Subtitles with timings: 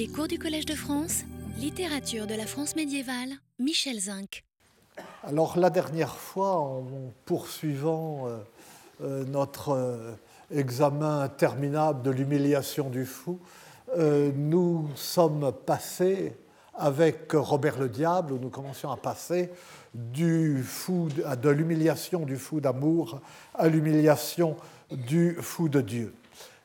[0.00, 1.24] Les cours du Collège de France,
[1.58, 4.44] littérature de la France médiévale, Michel Zinc.
[5.24, 6.86] Alors la dernière fois, en
[7.26, 8.38] poursuivant euh,
[9.02, 10.12] euh, notre euh,
[10.50, 13.40] examen interminable de l'humiliation du fou,
[13.98, 16.34] nous sommes passés
[16.74, 19.50] avec Robert le Diable, où nous commencions à passer
[19.92, 23.20] du fou, de l'humiliation du fou d'amour
[23.54, 24.56] à l'humiliation
[24.90, 26.14] du fou de Dieu.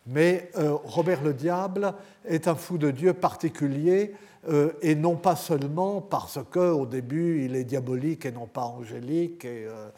[0.08, 1.94] Mais Robert le Diable
[2.26, 4.14] est un fou de Dieu particulier
[4.48, 9.44] euh, et non pas seulement parce qu'au début il est diabolique et non pas angélique,
[9.44, 9.90] et, euh,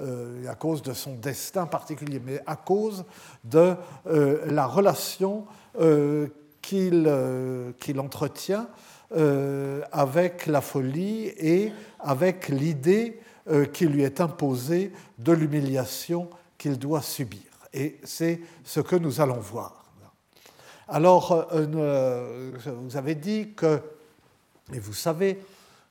[0.00, 3.04] euh, à cause de son destin particulier, mais à cause
[3.44, 5.46] de la relation
[6.60, 7.08] qu'il
[7.98, 8.68] entretient
[9.92, 13.20] avec la folie et avec l'idée
[13.72, 16.28] qui lui est imposée de l'humiliation
[16.58, 17.53] qu'il doit subir.
[17.74, 19.84] Et c'est ce que nous allons voir.
[20.88, 23.80] Alors, vous avez dit que
[24.72, 25.38] et vous savez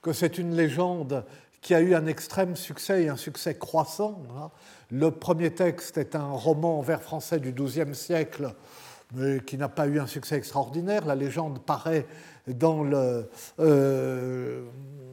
[0.02, 1.26] que c'est une légende
[1.62, 4.22] qui a eu un extrême succès et un succès croissant.
[4.36, 4.50] Hein.
[4.92, 8.54] Le premier texte est un roman vers français du XIIe siècle,
[9.14, 11.06] mais qui n'a pas eu un succès extraordinaire.
[11.06, 12.06] La légende paraît
[12.48, 14.66] dans le, euh,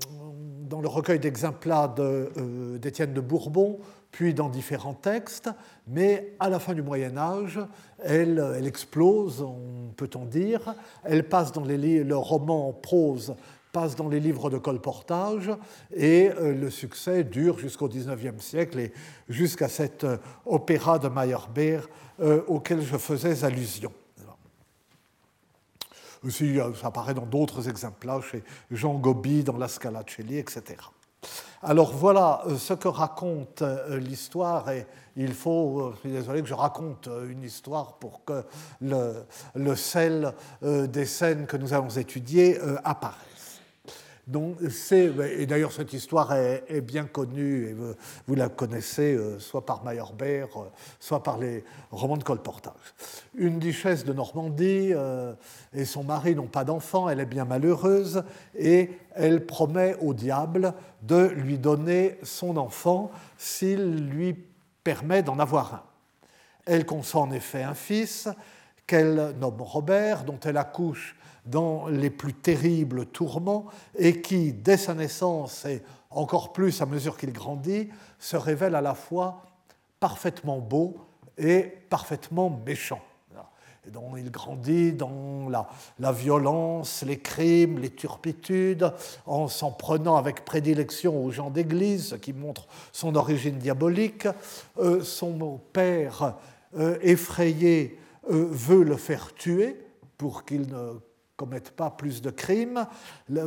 [0.06, 3.78] dans le recueil d'exemplats euh, d'Étienne de, Bourbon,
[4.10, 5.50] puis dans différents textes,
[5.86, 7.60] mais à la fin du Moyen Âge,
[8.02, 9.46] elle, elle explose,
[9.96, 10.74] peut-on dire.
[11.04, 13.34] Elle passe dans les, le roman en prose
[13.72, 15.50] passe dans les livres de colportage
[15.94, 18.92] et euh, le succès dure jusqu'au XIXe siècle et
[19.28, 21.88] jusqu'à cet euh, opéra de Meyerbeer
[22.20, 23.92] euh, auquel je faisais allusion.
[26.22, 30.76] Aussi, ça apparaît dans d'autres exemplaires, chez Jean Gobi, dans La Scalacelli, etc.
[31.62, 36.40] Alors voilà euh, ce que raconte euh, l'histoire et il faut, euh, je suis désolé
[36.40, 38.44] que je raconte une histoire pour que
[38.80, 43.29] le, sel des scènes que nous allons étudier apparaisse.
[44.26, 47.74] Donc, et d'ailleurs, cette histoire est, bien connue, et
[48.26, 50.46] vous, la connaissez soit par Meyerbeer,
[51.00, 52.74] soit par les romans de colportage.
[53.34, 54.92] Une duchesse de Normandie
[55.72, 58.22] et son mari n'ont pas d'enfant, elle est bien malheureuse,
[58.56, 64.36] et elle promet au diable de lui donner son enfant s'il lui
[64.84, 65.82] permet d'en avoir un.
[66.66, 68.28] Elle conçoit en effet un fils
[68.86, 71.16] qu'elle nomme Robert, dont elle accouche
[71.50, 73.66] dans les plus terribles tourments
[73.96, 77.88] et qui, dès sa naissance et encore plus à mesure qu'il grandit,
[78.18, 79.42] se révèle à la fois
[79.98, 80.96] parfaitement beau
[81.38, 83.00] et parfaitement méchant
[83.86, 88.92] et dont il grandit dans la, violence, les crimes, les turpitudes,
[89.26, 94.28] en s'en prenant avec prédilection aux gens d'église, ce qui montre son origine diabolique.
[94.78, 96.34] Euh, son père,
[96.78, 97.98] euh, effrayé,
[98.30, 99.80] euh, veut le faire tuer
[100.18, 100.98] pour qu'il ne
[101.40, 102.86] commette pas plus de crimes.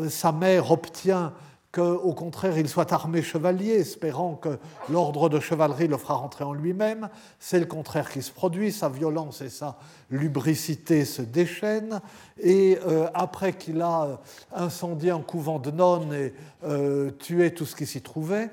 [0.10, 1.32] sa mère obtient
[1.72, 4.58] qu'au contraire il soit armé chevalier, espérant que
[4.90, 7.08] l'ordre de chevalerie le fera rentrer en lui-même.
[7.38, 9.78] C'est le contraire qui se produit, sa violence et sa
[10.10, 12.02] lubricité se déchaînent,
[12.42, 14.16] et euh, après qu'il a euh,
[14.56, 16.34] incendié un couvent de nonnes et
[16.64, 18.50] euh, tué tout ce qui s'y trouvait,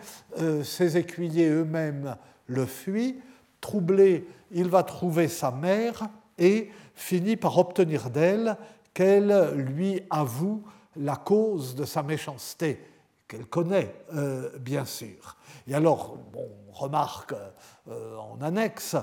[0.62, 2.14] ses écuyers eux-mêmes
[2.46, 3.22] le fuient.
[3.62, 8.58] Troublé, il va trouver sa mère et finit par obtenir d'elle
[8.94, 10.62] qu'elle lui avoue
[10.96, 12.80] la cause de sa méchanceté
[13.30, 15.36] qu'elle connaît, euh, bien sûr.
[15.68, 17.34] Et alors, on remarque
[17.88, 18.96] euh, en annexe,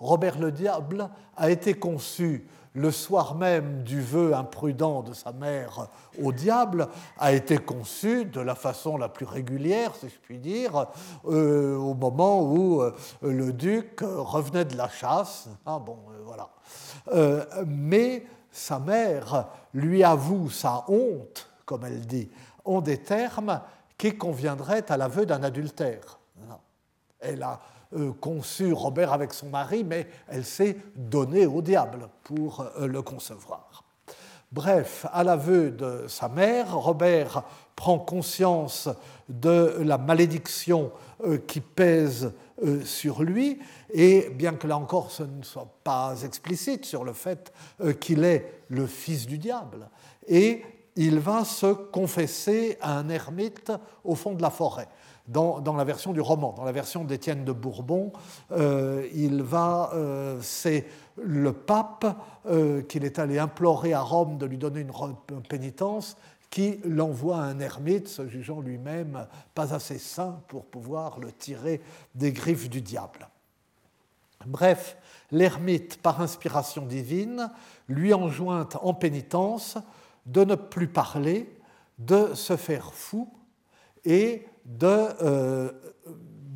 [0.00, 5.88] Robert le Diable a été conçu le soir même du vœu imprudent de sa mère
[6.22, 6.88] au diable,
[7.18, 10.86] a été conçu de la façon la plus régulière, si je puis dire,
[11.26, 12.80] euh, au moment où
[13.22, 15.48] le duc revenait de la chasse.
[15.66, 16.50] Ah bon, voilà.
[17.66, 22.30] mais sa mère lui avoue sa honte, comme elle dit,
[22.64, 23.60] ont des termes
[23.96, 26.18] qui conviendraient à l'aveu d'un adultère.
[27.20, 27.60] Elle a
[27.92, 33.02] euh, conçu Robert avec son mari, mais elle s'est donnée au diable pour euh, le
[33.02, 33.79] concevoir.
[34.52, 37.44] Bref, à l'aveu de sa mère, Robert
[37.76, 38.88] prend conscience
[39.28, 40.90] de la malédiction
[41.24, 42.32] euh, qui pèse
[42.84, 43.58] sur lui,
[43.90, 47.54] et bien que là encore ce ne soit pas explicite sur le fait
[48.00, 49.88] qu'il est le fils du diable,
[50.28, 50.62] et
[50.96, 53.72] il va se confesser à un ermite
[54.04, 54.88] au fond de la forêt.
[55.30, 58.12] Dans, la version du roman, dans la version d'Étienne de Bourbon,
[58.50, 60.86] euh, il va, euh, c'est
[61.22, 62.04] le pape
[62.46, 66.16] euh, qu'il est allé implorer à Rome de lui donner une pénitence
[66.50, 71.80] qui l'envoie à un ermite, se jugeant lui-même pas assez saint pour pouvoir le tirer
[72.16, 73.28] des griffes du diable.
[74.46, 74.96] Bref,
[75.30, 77.52] l'ermite, par inspiration divine,
[77.88, 79.78] lui enjoint en pénitence
[80.26, 81.54] de ne plus parler,
[82.00, 83.32] de se faire fou
[84.04, 84.44] et
[84.78, 85.70] de, euh,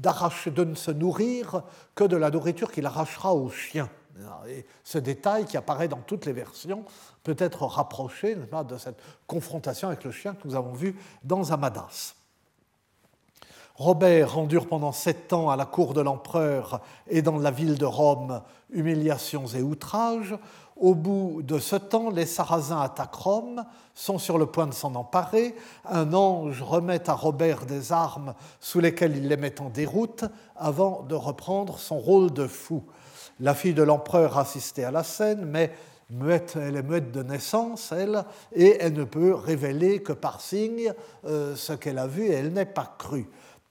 [0.02, 1.62] de ne se nourrir
[1.94, 3.88] que de la nourriture qu'il arrachera aux chiens.
[4.48, 6.84] Et ce détail qui apparaît dans toutes les versions
[7.24, 12.14] peut être rapproché de cette confrontation avec le chien que nous avons vu dans Amadas.
[13.76, 17.84] Robert endure pendant sept ans à la cour de l'empereur et dans la ville de
[17.84, 18.40] Rome
[18.70, 20.36] humiliations et outrages.
[20.76, 24.94] Au bout de ce temps, les Sarrasins attaquent Rome, sont sur le point de s'en
[24.96, 25.54] emparer.
[25.88, 30.24] Un ange remet à Robert des armes sous lesquelles il les met en déroute
[30.56, 32.82] avant de reprendre son rôle de fou.
[33.38, 35.72] La fille de l'empereur assistait à la scène, mais
[36.56, 40.92] elle est muette de naissance, elle, et elle ne peut révéler que par signe
[41.24, 43.28] euh, ce qu'elle a vu, et elle n'est pas crue.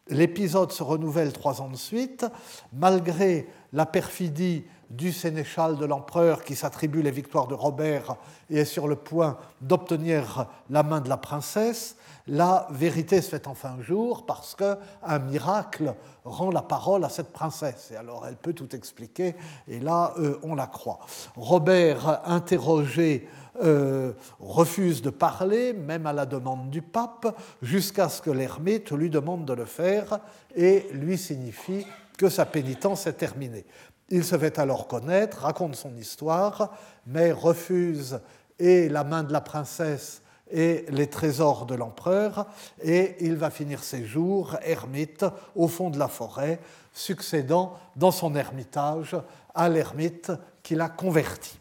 [0.10, 2.26] L'épisode se renouvelle trois ans de suite,
[2.74, 8.16] malgré la perfidie du sénéchal de l'empereur qui s'attribue les victoires de Robert
[8.50, 11.98] et est sur le point d'obtenir la main de la princesse,
[12.28, 17.90] la vérité se fait enfin jour parce qu'un miracle rend la parole à cette princesse.
[17.92, 19.36] Et alors elle peut tout expliquer,
[19.68, 21.00] et là euh, on la croit.
[21.36, 23.28] Robert, interrogé,
[23.62, 29.10] euh, refuse de parler, même à la demande du pape, jusqu'à ce que l'ermite lui
[29.10, 30.20] demande de le faire
[30.56, 31.86] et lui signifie
[32.18, 33.66] que sa pénitence est terminée.
[34.10, 36.72] Il se fait alors connaître, raconte son histoire,
[37.08, 38.20] mais refuse
[38.60, 40.22] et la main de la princesse
[40.52, 42.46] et les trésors de l'empereur,
[42.82, 46.60] et il va finir ses jours ermite au fond de la forêt,
[46.94, 49.16] succédant dans son ermitage
[49.56, 51.60] à l'ermite qui l'a converti.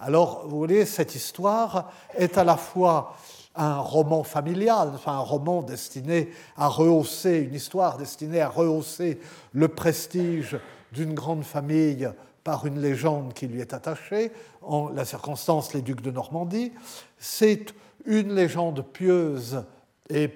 [0.00, 3.16] Alors, vous voyez, cette histoire est à la fois
[3.56, 9.18] un roman familial, enfin un roman destiné à rehausser, une histoire destinée à rehausser
[9.52, 10.56] le prestige
[10.92, 12.08] d'une grande famille
[12.44, 14.32] par une légende qui lui est attachée,
[14.62, 16.72] en la circonstance les ducs de Normandie.
[17.18, 17.74] C'est
[18.06, 19.62] une légende pieuse
[20.08, 20.30] et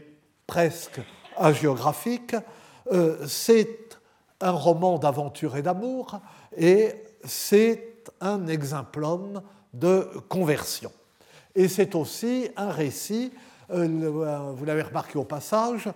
[0.47, 1.01] presque
[1.37, 2.37] hagiographique.
[2.93, 3.99] Euh, c'est
[4.41, 6.21] un roman d'aventure et d'amour,
[6.57, 6.93] et
[7.25, 9.41] c'est un exemplum
[9.73, 10.93] de conversion.
[11.55, 13.33] Et c'est aussi un récit,
[13.71, 15.89] euh, vous l'avez remarqué au passage,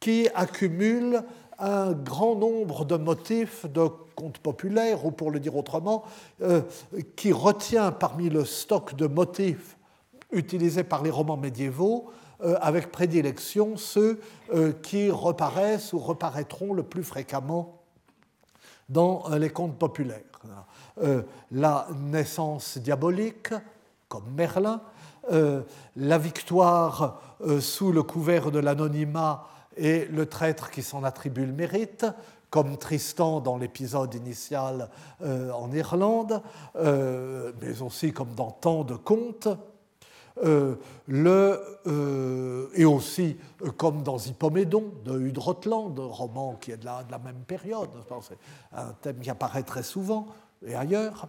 [0.00, 1.22] qui accumule
[1.58, 6.04] un grand nombre de motifs de contes populaires, ou pour le dire autrement,
[6.42, 6.62] euh,
[7.16, 9.76] qui retient parmi le stock de motifs
[10.30, 12.10] utilisés par les romans médiévaux,
[12.42, 14.20] euh, avec prédilection ceux
[14.82, 17.82] qui reparaissent ou reparaîtront le plus fréquemment
[18.88, 20.22] dans les contes populaires.
[21.02, 21.22] Euh,
[21.52, 23.52] la naissance diabolique,
[24.08, 24.80] comme Merlin,
[25.30, 25.62] euh,
[25.96, 29.46] la victoire euh, sous le couvert de l'anonymat
[29.78, 32.06] et le traître qui s'en attribue le mérite,
[32.50, 34.88] comme Tristan dans l'épisode initial
[35.22, 36.42] en Irlande,
[36.74, 39.48] mais aussi comme dans tant de contes.
[41.06, 43.36] le, et aussi
[43.76, 47.90] comme dans Hippomédon de Hudrotland, roman qui est de la, de la même période,
[48.22, 48.38] c'est
[48.72, 50.28] un thème qui apparaît très souvent,
[50.66, 51.28] et ailleurs,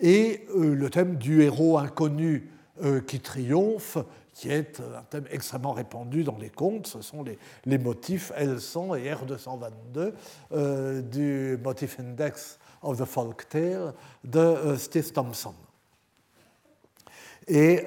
[0.00, 2.50] et euh, le thème du héros inconnu
[2.82, 3.98] euh, qui triomphe,
[4.36, 6.86] qui est un thème extrêmement répandu dans les contes.
[6.86, 7.24] Ce sont
[7.64, 10.12] les, motifs L100 et R222
[10.52, 13.94] euh, du Motif Index of the Folk Tale
[14.24, 15.54] de Steve Thompson.
[17.48, 17.86] Et,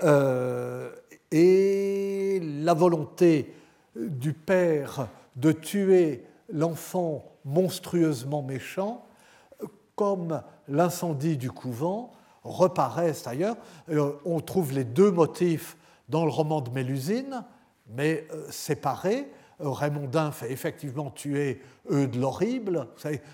[1.32, 3.54] et la volonté
[3.96, 9.06] du père de tuer l'enfant monstrueusement méchant
[10.00, 13.58] comme l'incendie du couvent reparaissent ailleurs.
[13.90, 15.76] Euh, on trouve les deux motifs
[16.10, 17.44] dans le roman de Mélusine,
[17.96, 19.32] mais euh, séparés.
[19.62, 21.62] Euh, Raymondin fait effectivement tuer
[21.92, 22.88] Eudes l'horrible.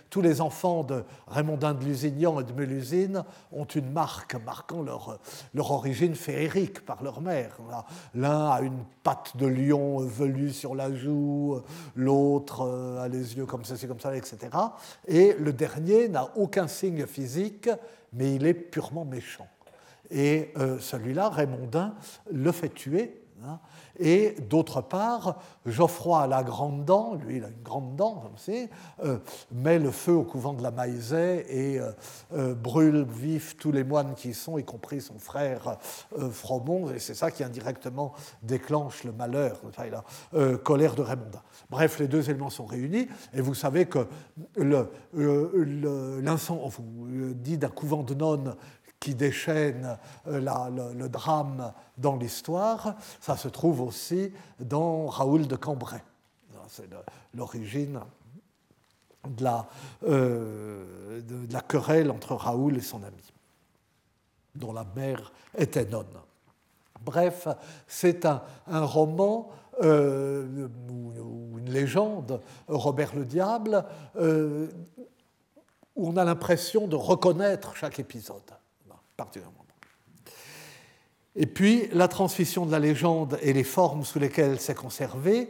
[0.10, 5.20] tous les enfants de Raymondin de Lusignan et de Mélusine ont une marque marquant leur,
[5.54, 7.58] leur origine féerique par leur mère.
[8.16, 11.62] L'un a une patte de lion velue sur la joue,
[11.96, 12.66] l'autre
[13.00, 14.38] a les yeux comme ceci, comme ça, etc.
[15.08, 17.70] Et le dernier n'a aucun signe physique,
[18.14, 19.48] mais il est purement méchant.
[20.12, 21.96] Et euh, celui-là, Raymondin,
[22.32, 23.22] le fait tuer.
[23.44, 23.60] Hein,
[24.00, 28.38] et d'autre part, Geoffroy a la grande dent, lui il a une grande dent, comme
[28.38, 28.70] c'est,
[29.04, 29.20] euh,
[29.52, 31.82] met le feu au couvent de la Maïsée et
[32.34, 35.78] euh, brûle vif tous les moines qui y sont, y compris son frère
[36.32, 41.42] Fromont, et c'est ça qui indirectement déclenche le malheur, la colère de Raymondin.
[41.70, 44.08] Bref, les deux éléments sont réunis, et vous savez que
[45.14, 48.56] l'incendie, on vous dit d'un couvent de nonnes
[49.06, 50.40] qui déchaîne euh,
[50.96, 56.02] le, drame dans l'histoire, ça se trouve aussi dans Raoul de Cambrai.
[56.68, 56.90] C'est
[57.36, 58.00] l'origine
[59.28, 59.68] de la,
[60.02, 63.32] de la querelle entre Raoul et son ami,
[64.56, 66.18] dont la mère était nonne.
[67.06, 67.48] Bref,
[67.88, 69.52] c'est un, roman
[69.84, 73.86] euh, ou, une légende, Robert le Diable,
[74.16, 74.68] euh,
[75.96, 78.42] où on a l'impression de reconnaître chaque épisode,
[79.18, 79.66] particulièrement.
[81.36, 85.50] Et puis, la transmission de la légende et les formes sous lesquelles elle s'est conservée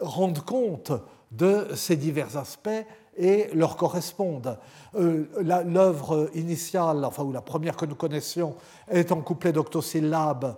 [0.00, 0.92] rendent compte
[1.30, 2.68] de ces divers aspects
[3.16, 4.58] et leur correspondent.
[4.96, 5.26] Euh,
[5.64, 8.56] l'œuvre initiale, enfin, ou la première que nous connaissions,
[8.88, 10.56] est en couplet d'octosyllabes,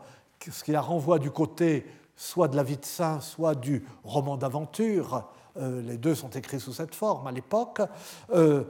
[0.51, 1.87] ce qui la renvoie du côté
[2.17, 5.29] soit de la vie de saint, soit du roman d'aventure.
[5.57, 7.81] Euh, les deux sont écrits sous cette forme à l'époque.
[8.33, 8.65] Euh,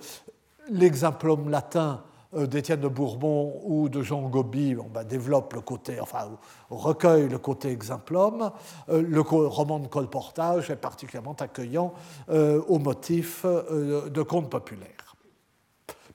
[0.70, 2.02] L'exemplum latin
[2.36, 6.30] d'Étienne de Bourbon ou de Jean Gobi bah, développe le côté, enfin,
[6.70, 8.50] recueille le côté exemplum.
[8.88, 11.92] le roman de colportage est particulièrement accueillant
[12.28, 15.14] au motif de contes populaires.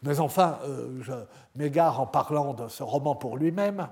[0.03, 0.59] Mais enfin,
[1.01, 1.13] je
[1.55, 3.87] m'égare en parlant de ce roman pour lui-même.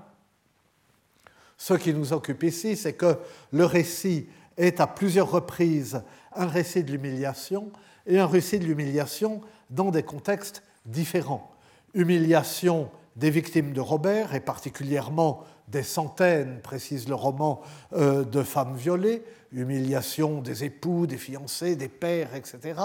[1.58, 3.18] Ce qui nous occupe ici, c'est que
[3.52, 6.02] le récit est à plusieurs reprises
[6.34, 7.70] un récit de l'humiliation
[8.06, 11.50] et un récit de l'humiliation dans des contextes différents.
[11.94, 17.60] Humiliation des victimes de Robert et particulièrement des centaines, précise le roman,
[17.92, 22.80] euh, de femmes violées, humiliation des époux, des fiancés, des pères, etc.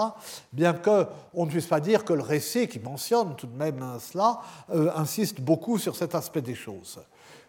[0.52, 4.40] Bien qu'on ne puisse pas dire que le récit, qui mentionne tout de même cela,
[4.70, 7.00] euh, insiste beaucoup sur cet aspect des choses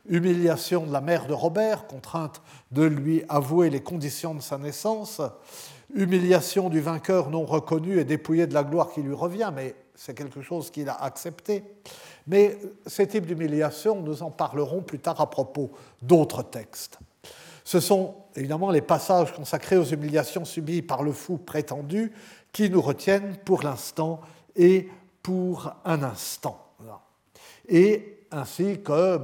[0.08, 5.22] humiliation de la mère de Robert, contrainte de lui avouer les conditions de sa naissance,
[5.94, 10.14] humiliation du vainqueur non reconnu et dépouillé de la gloire qui lui revient, mais c'est
[10.14, 11.64] quelque chose qu'il a accepté.
[12.28, 15.72] Mais ces types d'humiliation, nous en parlerons plus tard à propos
[16.02, 17.00] d'autres textes.
[17.64, 22.12] Ce sont évidemment les passages consacrés aux humiliations subies par le fou prétendu
[22.52, 24.22] qui nous retiennent pour l'instant
[24.56, 24.90] et
[25.24, 26.62] pour un instant.
[27.68, 29.20] Et ainsi que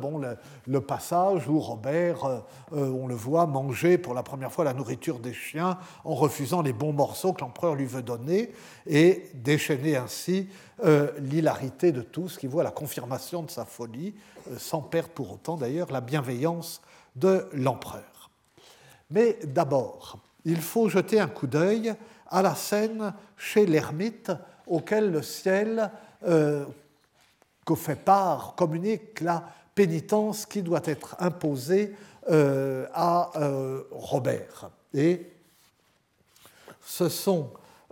[0.68, 2.40] le, passage où Robert, euh,
[2.74, 6.62] euh, on le voit, manger pour la première fois la nourriture des chiens en refusant
[6.62, 8.52] les bons morceaux que l'empereur lui veut donner,
[8.88, 10.48] et déchaîner ainsi
[10.84, 14.16] euh, l'hilarité de tous qui voit la confirmation de sa folie,
[14.58, 16.82] sans perdre pour autant d'ailleurs la bienveillance
[17.16, 18.32] de l'empereur.
[19.10, 21.94] Mais d'abord, il faut jeter un coup d'œil
[22.30, 24.32] à la scène chez l'ermite
[24.66, 25.92] auquel le ciel
[27.66, 29.44] que fait part, communique la
[29.76, 31.96] pénitence qui doit être imposée
[32.30, 34.70] euh, à euh, Robert.
[34.94, 35.26] Et
[36.86, 37.50] ce sont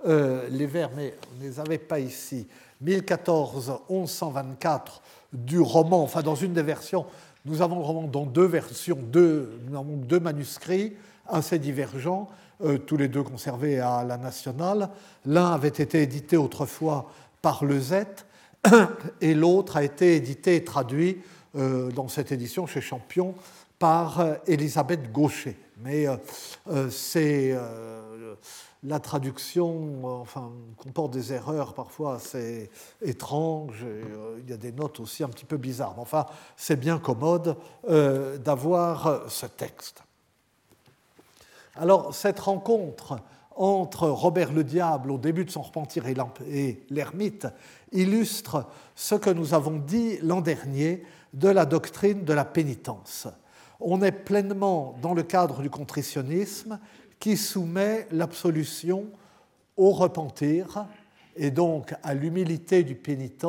[0.08, 2.48] euh, les vers, mais on ne les avait pas ici,
[2.84, 5.02] 1014-1124
[5.34, 7.06] du roman, enfin dans une des versions,
[7.46, 10.98] nous avons le roman dans deux versions, deux, nous avons deux manuscrits
[11.28, 12.28] assez divergents,
[12.88, 14.90] tous les deux conservés à la nationale.
[15.26, 17.10] L'un avait été édité autrefois
[17.42, 17.94] par Le Z
[19.22, 21.22] et l'autre a été édité et traduit
[21.56, 23.34] euh, dans cette édition chez Champion
[23.78, 25.58] par euh, Elisabeth Gaucher.
[25.82, 27.58] Mais euh, c'est
[28.84, 32.70] la traduction enfin, comporte des erreurs parfois assez
[33.02, 33.86] étranges.
[34.40, 35.94] il y a des notes aussi un petit peu bizarres.
[35.96, 36.26] Mais enfin,
[36.58, 37.56] c'est bien commode
[37.88, 40.04] d'avoir ce texte.
[41.76, 43.22] Alors, cette rencontre
[43.60, 47.48] entre Robert le Diable au début de son repentir et l'ermite
[47.92, 51.04] illustre ce que nous avons dit l'an dernier
[51.34, 53.28] de la doctrine de la pénitence.
[53.80, 56.80] On est pleinement dans le cadre du contritionnisme
[57.20, 59.08] qui soumet l'absolution
[59.78, 60.86] au repentir
[61.36, 63.46] et donc à l'humilité du pénitent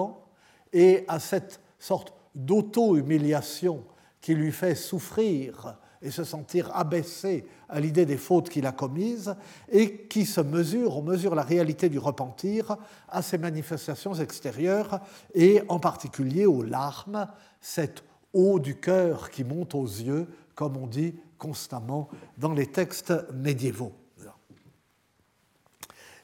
[0.73, 3.83] et à cette sorte d'auto-humiliation
[4.21, 9.35] qui lui fait souffrir et se sentir abaissé à l'idée des fautes qu'il a commises
[9.71, 12.77] et qui se mesure, on mesure la réalité du repentir
[13.09, 15.01] à ses manifestations extérieures
[15.35, 17.29] et en particulier aux larmes,
[17.61, 18.03] cette
[18.33, 23.93] eau du cœur qui monte aux yeux, comme on dit constamment dans les textes médiévaux.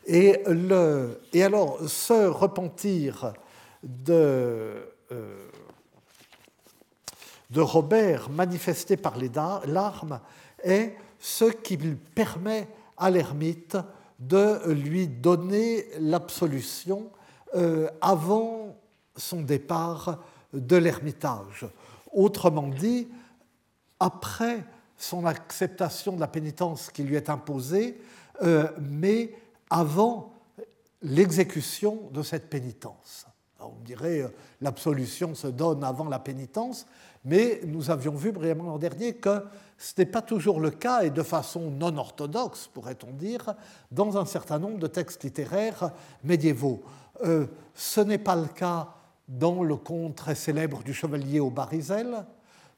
[0.06, 3.33] Et, le, et alors, ce repentir
[3.83, 5.45] de, euh,
[7.50, 9.30] de Robert manifesté par les
[9.66, 10.20] larmes
[10.62, 13.76] est ce qui permet à l'ermite
[14.18, 17.10] de lui donner l'absolution
[17.54, 18.76] euh, avant
[19.16, 20.18] son départ
[20.52, 21.66] de l'ermitage.
[22.12, 23.08] Autrement dit,
[24.00, 24.64] après
[24.96, 28.00] son acceptation de la pénitence qui lui est imposée,
[28.42, 29.34] euh, mais
[29.70, 30.32] avant
[31.02, 33.26] l'exécution de cette pénitence.
[33.60, 34.28] on dirait euh,
[34.60, 36.86] l'absolution se donne avant la pénitence,
[37.26, 39.42] mais nous avions vu brièvement l'an dernier que
[39.76, 43.54] ce n'est pas toujours le cas, et de façon non orthodoxe, pourrait-on dire,
[43.90, 45.90] dans un certain nombre de textes littéraires
[46.23, 46.83] médiévaux.
[47.25, 48.88] Euh, ce n'est pas le cas
[49.28, 52.25] dans le conte très célèbre du chevalier au Barizel,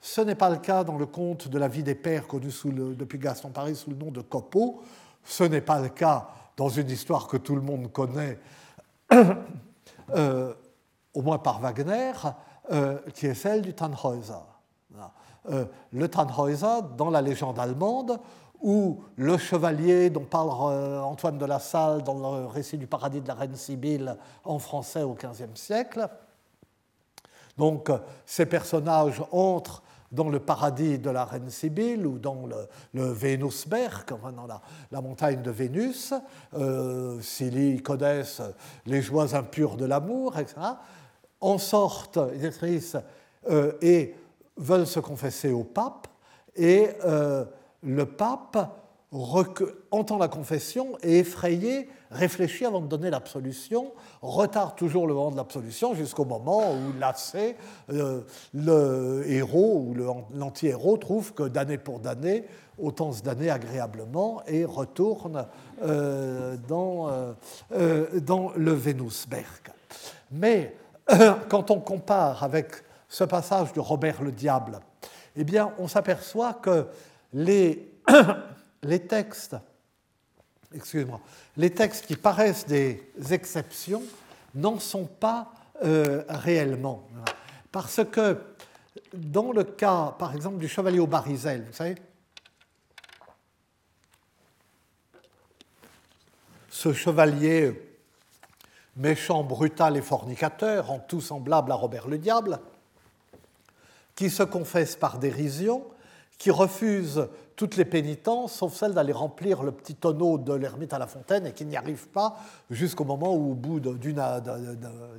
[0.00, 2.48] ce n'est pas le cas dans le conte de la vie des pères connu
[2.96, 4.82] depuis Gaston Paris sous le nom de Copeau,
[5.24, 8.38] ce n'est pas le cas dans une histoire que tout le monde connaît,
[10.14, 10.54] euh,
[11.12, 12.12] au moins par Wagner,
[13.14, 14.34] qui est celle du Tannhäuser.
[15.50, 18.18] Euh, le Tannhäuser, dans la légende allemande,
[18.60, 20.50] où le chevalier dont parle
[21.00, 25.02] Antoine de la Salle dans le récit du paradis de la reine Sibylle en français
[25.02, 26.08] au XVe siècle.
[27.56, 27.90] Donc
[28.26, 34.06] ces personnages entrent dans le paradis de la reine Sibylle ou dans le, le Vénusberg,
[34.08, 34.46] dans
[34.90, 36.14] la, montagne de Vénus,
[36.54, 38.40] euh, Silly, Codès,
[38.86, 40.56] les joies impures de l'amour, etc.,
[41.40, 44.14] en sortent euh, et
[44.56, 46.08] veulent se confesser au pape,
[46.56, 47.44] et euh,
[47.82, 48.58] le pape
[49.90, 55.36] entend la confession et effrayé, réfléchit avant de donner l'absolution, retarde toujours le moment de
[55.36, 57.56] l'absolution jusqu'au moment où, lassé,
[57.90, 58.20] euh,
[58.52, 59.94] le héros ou
[60.34, 62.44] l'anti-héros trouve que d'année pour d'année,
[62.78, 65.46] autant se damner agréablement et retourne
[65.82, 67.08] euh, dans,
[68.26, 69.72] dans le Vénusberg.
[70.30, 70.74] Mais
[71.48, 72.72] quand on compare avec
[73.08, 74.80] ce passage de Robert le Diable,
[75.36, 76.86] eh bien, on s'aperçoit que
[77.32, 77.92] les
[78.82, 79.56] les textes,
[80.74, 81.20] excusez-moi,
[81.56, 84.02] les textes qui paraissent des exceptions
[84.54, 85.52] n'en sont pas
[85.84, 87.08] euh, réellement.
[87.70, 88.38] Parce que
[89.12, 91.96] dans le cas, par exemple, du chevalier au Barizel, vous savez,
[96.70, 97.87] ce chevalier
[98.98, 102.60] méchant, brutal et fornicateur, en tout semblable à Robert le Diable,
[104.14, 105.84] qui se confesse par dérision,
[106.36, 110.98] qui refuse toutes les pénitences, sauf celle d'aller remplir le petit tonneau de l'ermite à
[110.98, 112.36] la fontaine et qui n'y arrive pas
[112.70, 114.20] jusqu'au moment où, au bout d'une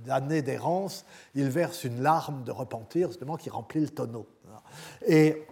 [0.09, 1.05] année d'errance,
[1.35, 4.25] il verse une larme de repentir, justement, qui remplit le tonneau.
[5.05, 5.45] Et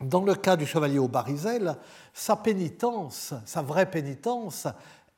[0.00, 1.76] dans le cas du chevalier au Barizel,
[2.12, 4.66] sa pénitence, sa vraie pénitence,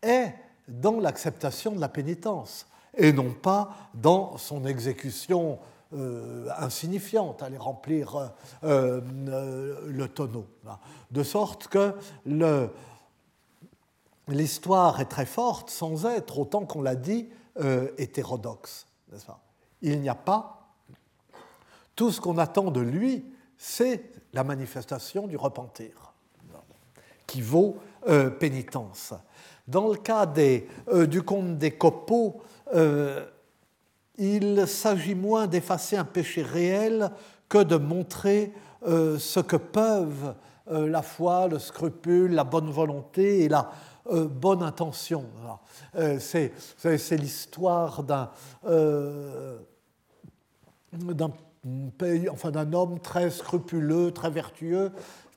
[0.03, 0.35] est
[0.68, 5.59] dans l'acceptation de la pénitence et non pas dans son exécution
[5.92, 8.16] euh, insignifiante, aller remplir
[8.64, 10.46] euh, euh, le tonneau.
[11.12, 11.94] De sorte que
[14.26, 17.29] l'histoire est très forte sans être, autant qu'on l'a dit,
[17.96, 18.87] hétérodoxe.
[19.81, 20.74] Il n'y a pas.
[21.94, 23.24] Tout ce qu'on attend de lui,
[23.57, 26.12] c'est la manifestation du repentir,
[27.26, 27.79] qui vaut
[28.38, 29.14] pénitence.
[29.68, 30.68] Dans le cas des,
[31.09, 32.40] du conte des copeaux,
[34.18, 37.11] il s'agit moins d'effacer un péché réel
[37.48, 38.52] que de montrer
[38.87, 40.35] euh, ce que peuvent
[40.70, 43.70] euh, la foi, le scrupule, la bonne volonté et la
[44.12, 45.24] euh, bonne intention.
[46.18, 46.52] c'est
[47.12, 48.31] l'histoire d'un
[51.02, 54.92] d'un homme très scrupuleux, très vertueux,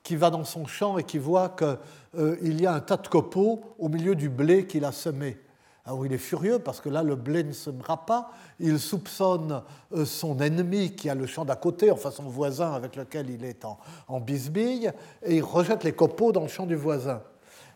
[0.10, 3.62] qui va dans son champ et qui voit qu'il y a un tas de copeaux
[3.78, 5.38] au milieu du blé qu'il a semé.
[5.86, 8.32] Alors il est furieux parce que là, le blé ne semera pas.
[8.60, 9.62] Il soupçonne
[9.94, 13.46] euh, son ennemi qui a le champ d'à côté, enfin son voisin avec lequel il
[13.46, 14.92] est en, en bisbille,
[15.22, 17.22] et il rejette les copeaux dans le champ du voisin.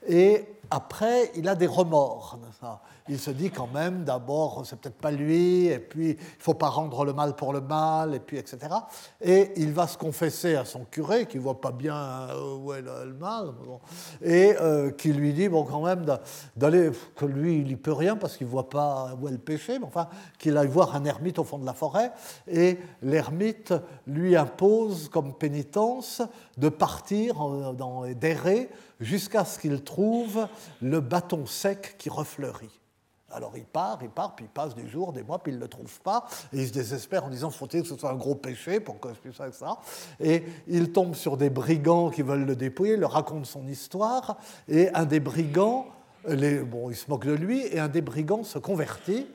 [0.07, 2.39] Et après, il a des remords.
[3.07, 6.69] Il se dit quand même, d'abord, c'est peut-être pas lui, et puis il faut pas
[6.69, 8.73] rendre le mal pour le mal, et puis etc.
[9.21, 12.81] Et il va se confesser à son curé, qui voit pas bien euh, où est
[12.81, 13.51] le, mal,
[14.21, 16.05] et euh, qui lui dit, bon, quand même,
[16.55, 19.77] d'aller, que lui, il n'y peut rien parce qu'il voit pas où est le péché,
[19.77, 20.07] mais enfin,
[20.39, 22.11] qu'il aille voir un ermite au fond de la forêt,
[22.47, 23.73] et l'ermite
[24.07, 26.23] lui impose comme pénitence
[26.57, 27.35] de partir,
[28.15, 30.47] d'errer jusqu'à ce qu'il trouve
[30.81, 32.79] le bâton sec qui refleurit.
[33.31, 35.61] Alors il part, il part, puis il passe des jours, des mois, puis il ne
[35.61, 38.35] le trouve pas, et il se désespère en disant faut-il que ce soit un gros
[38.35, 39.79] péché pour que je puisse faire ça?
[40.19, 44.37] Et il tombe sur des brigands qui veulent le dépouiller, il leur raconte son histoire,
[44.67, 45.87] et un des brigands,
[46.27, 49.27] les, bon, il se moque de lui, et un des brigands se convertit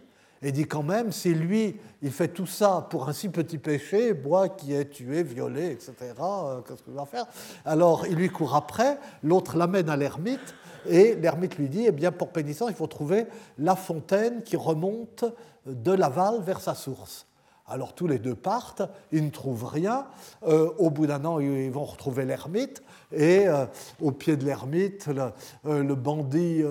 [0.42, 4.14] et dit quand même, si lui, il fait tout ça pour un si petit péché,
[4.14, 7.27] moi qui ai tué, violé, etc., euh, qu'est-ce que je vais faire?
[7.64, 10.55] Alors il lui court après, l'autre l'amène à l'ermite,
[10.87, 13.27] et l'ermite lui dit, eh bien pour pénitence, il faut trouver
[13.59, 15.24] la fontaine qui remonte
[15.66, 17.27] de l'aval vers sa source.
[17.66, 20.07] Alors tous les deux partent, ils ne trouvent rien.
[20.46, 22.83] Euh, au bout d'un an, ils vont retrouver l'ermite.
[23.12, 23.66] Et euh,
[24.01, 25.33] au pied de l'ermite, le,
[25.66, 26.62] euh, bandit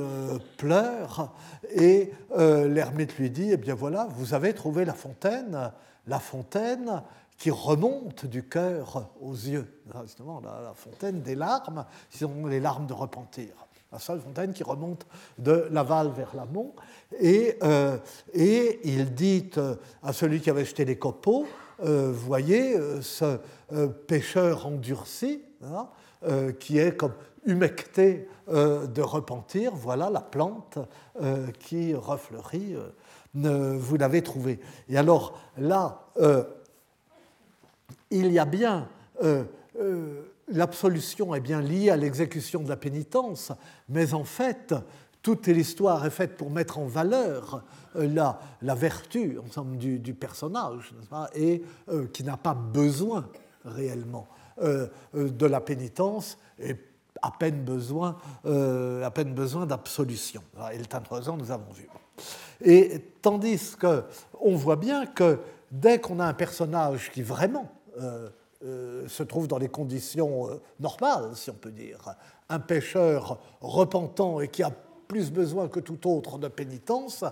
[0.58, 1.34] pleure.
[1.76, 5.71] Et l'ermite lui dit, eh bien voilà, vous avez trouvé la fontaine,
[6.08, 7.04] la fontaine
[7.38, 9.67] qui remonte du cœur aux yeux.
[10.04, 13.50] Justement, la, fontaine des larmes, sont les larmes de repentir.
[13.91, 15.06] La seule fontaine qui remonte
[15.38, 16.73] de l'aval vers l'amont.
[17.21, 17.97] Et, euh,
[18.34, 21.45] il dit euh, à celui qui avait jeté les copeaux,
[21.84, 23.38] euh, voyez, ce
[24.08, 25.88] pêcheur endurci, hein,
[26.60, 27.13] qui est comme
[27.45, 30.80] humecté de repentir, voilà la plante
[31.60, 32.75] qui refleurit,
[33.34, 34.60] vous l'avez trouvé.
[34.89, 36.08] Et alors là,
[38.10, 38.89] il y a bien
[39.23, 39.43] euh,
[39.80, 43.51] euh, l'absolution est bien liée à l'exécution de la pénitence,
[43.89, 44.73] mais en fait,
[45.21, 47.63] toute l'histoire est faite pour mettre en valeur
[47.95, 50.93] euh, la, la, vertu ensemble du, du personnage,
[51.36, 51.63] et
[52.13, 53.27] qui n'a pas besoin
[53.65, 54.27] réellement
[54.60, 56.76] de la pénitence et
[57.22, 60.41] à peine besoin, à peine besoin d'absolution.
[60.74, 61.88] Et le ans, nous avons vu.
[62.62, 65.39] Et tandis qu'on voit bien que
[65.72, 68.30] dès qu'on a un personnage qui vraiment euh,
[68.65, 72.15] euh, se trouve dans les conditions euh, normales, si on peut dire.
[72.50, 74.72] Un pécheur repentant et qui a
[75.08, 77.24] plus besoin que tout autre de pénitence,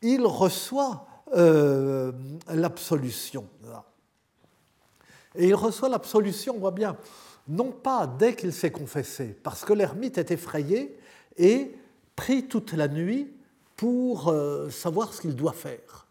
[0.00, 1.06] il reçoit
[2.48, 3.46] l'absolution.
[5.34, 6.96] Et il reçoit l'absolution, on voit bien,
[7.48, 10.96] non pas dès qu'il s'est confessé, parce que l'ermite est effrayé
[11.36, 11.72] et
[12.14, 13.32] prie toute la nuit
[13.76, 14.32] pour
[14.70, 16.06] savoir ce qu'il doit faire.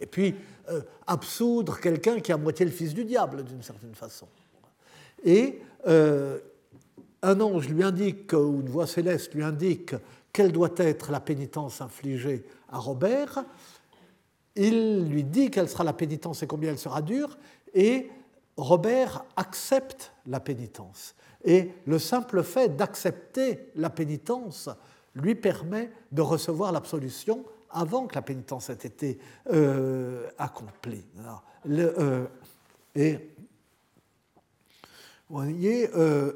[0.00, 0.34] Et puis,
[0.70, 4.26] euh, absoudre quelqu'un qui est à moitié le fils du diable, d'une certaine façon.
[5.24, 6.38] Et euh,
[7.22, 9.94] un ange lui indique, ou une voix céleste lui indique,
[10.32, 13.44] quelle doit être la pénitence infligée à Robert.
[14.54, 17.36] Il lui dit quelle sera la pénitence et combien elle sera dure,
[17.74, 18.08] et
[18.60, 21.14] Robert accepte la pénitence.
[21.44, 24.68] Et le simple fait d'accepter la pénitence
[25.14, 29.18] lui permet de recevoir l'absolution avant que la pénitence ait été
[29.50, 31.06] euh, accomplie.
[31.68, 32.26] Euh,
[32.94, 33.14] et
[35.28, 36.32] vous voyez, euh,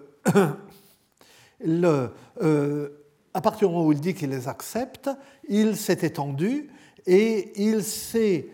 [3.35, 5.11] à partir du moment où il dit qu'il les accepte,
[5.49, 6.71] il s'est étendu
[7.07, 8.49] et il s'est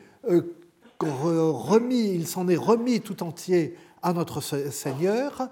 [1.07, 5.49] remis, il s'en est remis tout entier à notre Seigneur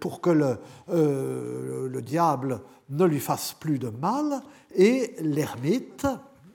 [0.00, 0.58] pour que le,
[0.88, 4.42] le diable ne lui fasse plus de mal,
[4.74, 6.06] et l'ermite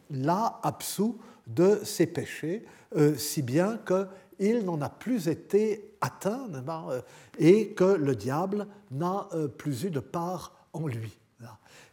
[0.09, 6.47] l'a absous de ses péchés, euh, si bien qu'il n'en a plus été atteint
[6.89, 7.01] euh,
[7.39, 11.17] et que le diable n'a euh, plus eu de part en lui.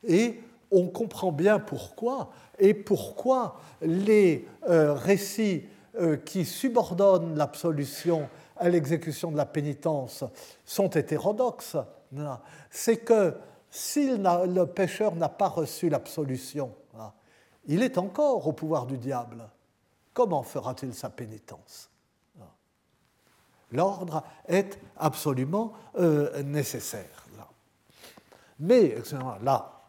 [0.07, 5.65] Et on comprend bien pourquoi, et pourquoi les récits
[6.25, 10.25] qui subordonnent l'absolution à l'exécution de la pénitence
[10.65, 11.77] sont hétérodoxes.
[12.71, 13.35] C'est que
[13.71, 17.13] si le pécheur n'a pas reçu l'absolution, hein,
[17.67, 19.49] il est encore au pouvoir du diable.
[20.13, 21.89] Comment fera-t-il sa pénitence?
[23.73, 27.27] L'ordre est absolument euh, nécessaire.
[28.59, 28.97] Mais,
[29.43, 29.80] là,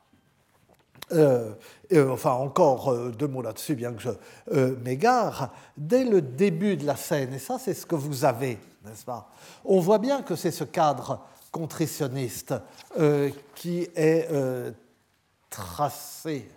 [1.14, 1.54] euh,
[2.10, 6.96] enfin encore euh, deux mots là-dessus, bien que je m'égare, dès le début de la
[6.96, 9.30] scène, et ça c'est ce que vous avez, n'est-ce pas?
[9.66, 11.20] On voit bien que c'est ce cadre
[11.52, 12.54] contritionniste
[12.98, 14.72] euh, qui est euh,
[15.50, 16.50] tracé.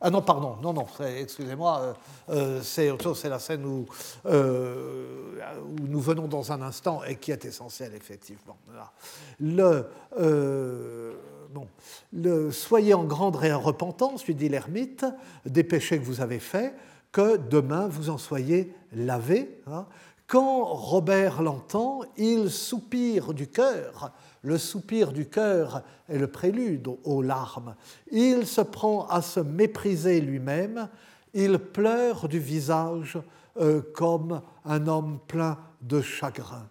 [0.00, 1.96] Ah non, pardon, non, non, excusez-moi,
[2.28, 3.86] euh, c'est c'est la scène où,
[4.26, 8.58] nous venons dans un instant et qui est essentielle, effectivement.
[9.40, 9.88] Le,
[11.54, 15.06] bon, soyez en grande repentance, lui dit l'ermite,
[15.46, 16.74] des péchés que vous avez faits,
[17.12, 19.60] que demain vous en soyez lavés.
[19.66, 19.86] Hein,
[20.26, 24.12] quand Robert l'entend, il soupire du cœur.
[24.42, 27.76] Le soupir du cœur est le prélude aux larmes.
[28.10, 30.88] Il se prend à se mépriser lui-même.
[31.34, 33.18] Il pleure du visage
[33.60, 36.68] euh, comme un homme plein de chagrin.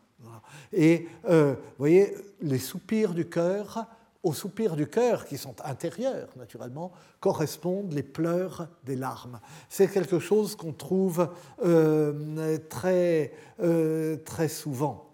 [0.71, 3.85] Et euh, vous voyez, les soupirs du cœur
[4.23, 9.39] aux soupirs du cœur, qui sont intérieurs naturellement, correspondent les pleurs des larmes.
[9.67, 11.29] C'est quelque chose qu'on trouve
[11.63, 15.11] euh, très, euh, très souvent.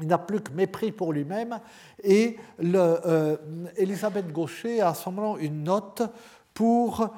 [0.00, 1.58] Il n'a plus que mépris pour lui-même
[2.04, 3.36] et euh,
[3.76, 6.02] Elisabeth Gaucher a moment une note
[6.54, 7.08] pour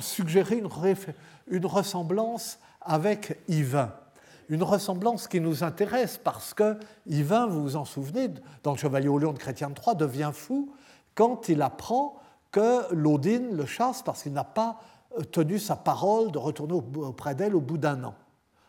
[0.00, 0.68] suggérer une,
[1.48, 3.92] une ressemblance avec Yvain
[4.50, 8.28] une ressemblance qui nous intéresse parce que Yvain, vous vous en souvenez,
[8.64, 10.74] dans le Chevalier au Lion de Chrétien III, devient fou
[11.14, 12.16] quand il apprend
[12.50, 14.80] que Laudine le chasse parce qu'il n'a pas
[15.16, 18.14] euh, tenu sa parole de retourner auprès d'elle au bout d'un an.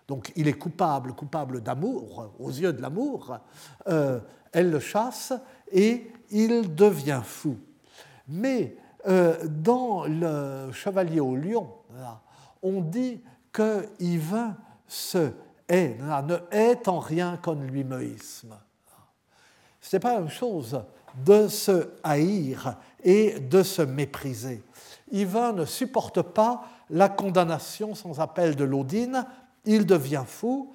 [0.07, 3.39] Donc il est coupable, coupable d'amour, aux yeux de l'amour.
[3.87, 4.19] Euh,
[4.51, 5.33] elle le chasse
[5.71, 7.57] et il devient fou.
[8.27, 8.75] Mais
[9.07, 11.71] euh, dans le Chevalier au Lion,
[12.61, 14.55] on dit que Yvain
[14.87, 15.31] se
[15.71, 18.55] hait, ne hait en rien comme lui-méisme.
[19.79, 20.83] Ce n'est pas même chose
[21.25, 24.63] de se haïr et de se mépriser.
[25.11, 29.25] Yvain ne supporte pas la condamnation sans appel de l'Odine,
[29.65, 30.73] il devient fou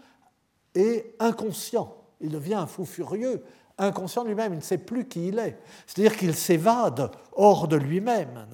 [0.74, 3.44] et inconscient, il devient un fou furieux,
[3.78, 5.58] inconscient lui-même, il ne sait plus qui il est.
[5.86, 8.46] C'est-à-dire qu'il s'évade hors de lui-même,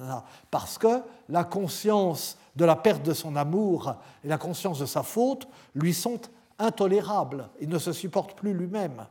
[0.51, 5.03] parce que la conscience de la perte de son amour et la conscience de sa
[5.03, 6.21] faute lui sont
[6.59, 7.49] intolérables.
[7.59, 9.05] Il ne se supporte plus lui-même,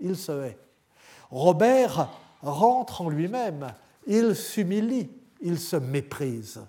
[0.00, 0.58] il se hait.
[1.30, 2.08] Robert
[2.42, 3.72] rentre en lui-même,
[4.06, 6.60] il s'humilie, il se méprise.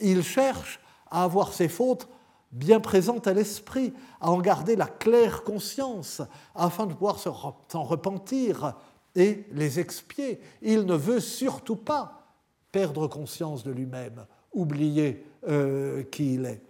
[0.00, 2.08] Il cherche à avoir ses fautes
[2.52, 6.22] bien présentes à l'esprit, à en garder la claire conscience,
[6.54, 8.74] afin de pouvoir s'en repentir
[9.14, 10.40] et les expier.
[10.62, 12.26] Il ne veut surtout pas
[12.72, 16.60] perdre conscience de lui-même, oublier euh, qui il est.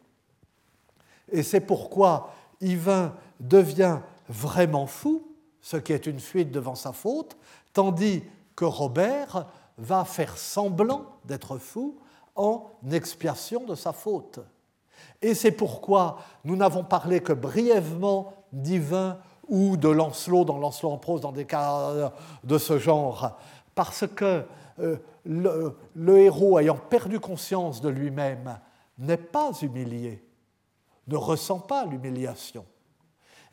[1.30, 5.26] Et c'est pourquoi Yvain devient vraiment fou,
[5.60, 7.36] ce qui est une fuite devant sa faute,
[7.72, 8.22] tandis
[8.56, 11.96] que Robert va faire semblant d'être fou
[12.34, 14.40] en expiation de sa faute.
[15.22, 20.98] Et c'est pourquoi nous n'avons parlé que brièvement d'Yvain ou de Lancelot dans Lancelot en
[20.98, 22.12] prose dans des cas
[22.44, 23.38] de ce genre,
[23.74, 24.44] parce que
[25.24, 28.58] le, le, héros ayant perdu conscience de lui-même
[28.98, 30.24] n'est pas humilié,
[31.06, 32.64] ne ressent pas l'humiliation.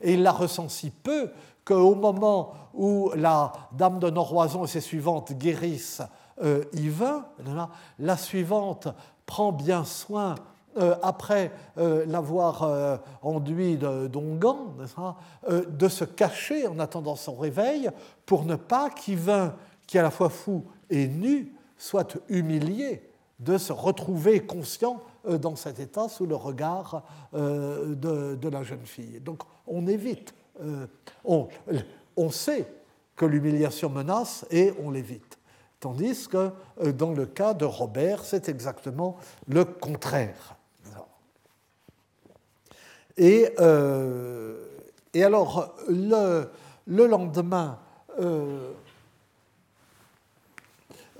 [0.00, 1.30] Et il la ressent si peu
[1.64, 6.02] qu'au moment où la dame de Noroison et ses suivantes guérissent
[6.42, 7.26] euh, Yvain,
[7.98, 8.88] la suivante
[9.24, 10.36] prend bien soin,
[10.78, 14.74] euh, après euh, l'avoir euh, enduit d'ongan,
[15.48, 17.88] de se cacher en attendant son réveil
[18.26, 19.54] pour ne pas qu'Yvain,
[19.86, 23.02] qui est à la fois fou et nu, soit humilié
[23.38, 29.20] de se retrouver conscient dans cet état sous le regard de, la jeune fille.
[29.20, 30.86] Donc on évite euh,
[32.16, 32.66] on, sait
[33.14, 35.38] que l'humiliation menace et on l'évite.
[35.80, 36.50] Tandis que
[36.82, 39.16] euh, dans le cas de Robert, c'est exactement
[39.48, 40.54] le contraire.
[43.18, 44.66] Et, euh,
[45.14, 46.50] et alors, le,
[46.86, 47.78] le lendemain,
[48.20, 48.72] euh,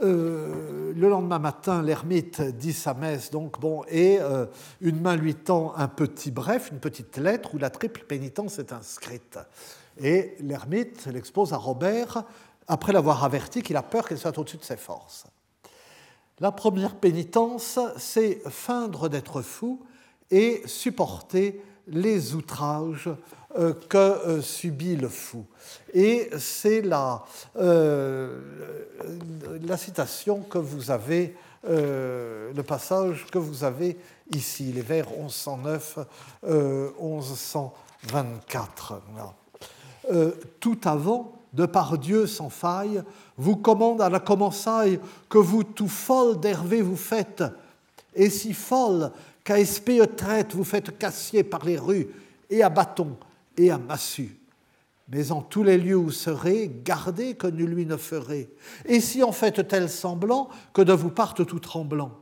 [0.00, 4.46] le lendemain matin, l'ermite dit sa messe, donc bon, et euh,
[4.80, 8.72] une main lui tend un petit bref, une petite lettre où la triple pénitence est
[8.72, 9.38] inscrite.
[9.98, 12.24] Et l'ermite l'expose à Robert
[12.68, 15.26] après l'avoir averti qu'il a peur qu'elle soit au-dessus de ses forces.
[16.40, 19.82] La première pénitence, c'est feindre d'être fou
[20.30, 23.14] et supporter les outrages euh,
[23.88, 25.46] que euh, subit le fou.
[25.92, 27.24] Et c'est la,
[27.56, 28.38] euh,
[29.62, 31.36] la citation que vous avez,
[31.68, 33.96] le passage que vous avez
[34.32, 35.98] ici, les vers 1109,
[36.46, 39.02] 1124.
[40.60, 43.02] tout avant, de par Dieu sans faille,
[43.36, 47.42] vous commande à la commensaille que vous tout folle d'Hervé vous faites,
[48.14, 49.10] et si folle
[49.42, 52.06] qu'à espée traite vous faites cassier par les rues
[52.48, 53.16] et à bâton
[53.56, 54.38] et à massue.
[55.08, 58.48] Mais en tous les lieux où serez, gardez que nul lui ne ferait.
[58.86, 62.12] Et si en faites tel semblant que de vous parte tout tremblant,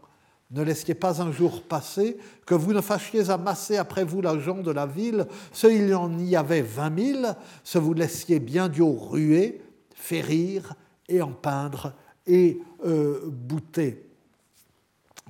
[0.51, 4.71] ne laissiez pas un jour passer que vous ne fâchiez amasser après vous l'argent de
[4.71, 9.63] la ville, ce il en y avait vingt mille, ce vous laissiez bien Dieu ruer,
[9.95, 10.75] férir
[11.09, 11.95] et en peindre
[12.27, 14.07] et euh, bouter.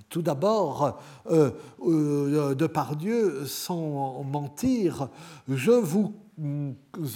[0.08, 1.50] Tout d'abord, euh,
[1.86, 5.08] euh, de par Dieu, sans mentir,
[5.48, 6.14] je vous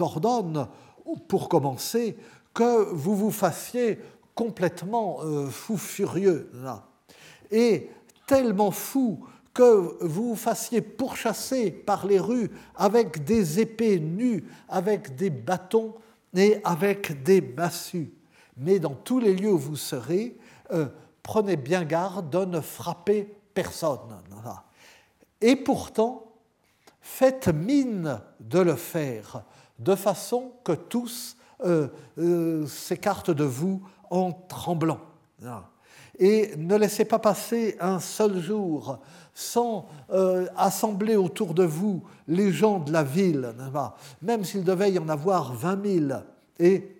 [0.01, 0.67] ordonne,
[1.27, 2.17] pour commencer,
[2.55, 3.99] que vous vous fassiez
[4.35, 6.87] complètement euh, fou furieux, là.
[7.51, 7.89] Et
[8.27, 15.17] tellement fou que vous vous fassiez pourchasser par les rues avec des épées nues, avec
[15.17, 15.95] des bâtons
[16.35, 18.13] et avec des massues.
[18.57, 20.37] Mais dans tous les lieux où vous serez,
[21.29, 24.17] prenez bien garde de ne frapper personne.
[25.43, 26.25] Et pourtant,
[27.03, 29.43] faites mine de le faire,
[29.79, 31.37] de façon que tous
[31.67, 35.01] euh, euh, s'écartent de vous en tremblant.
[36.19, 38.99] Et ne laissez pas passer un seul jour
[39.35, 43.53] sans euh, assembler autour de vous les gens de la ville,
[44.23, 46.25] même s'il devait y en avoir vingt mille,
[46.59, 46.98] et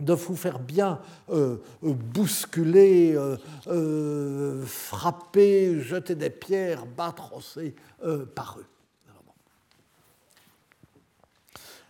[0.00, 0.98] de vous faire bien
[1.30, 3.16] euh, euh, bousculer,
[3.66, 7.74] euh, frapper, jeter des pierres, battre aussi
[8.34, 8.66] par eux.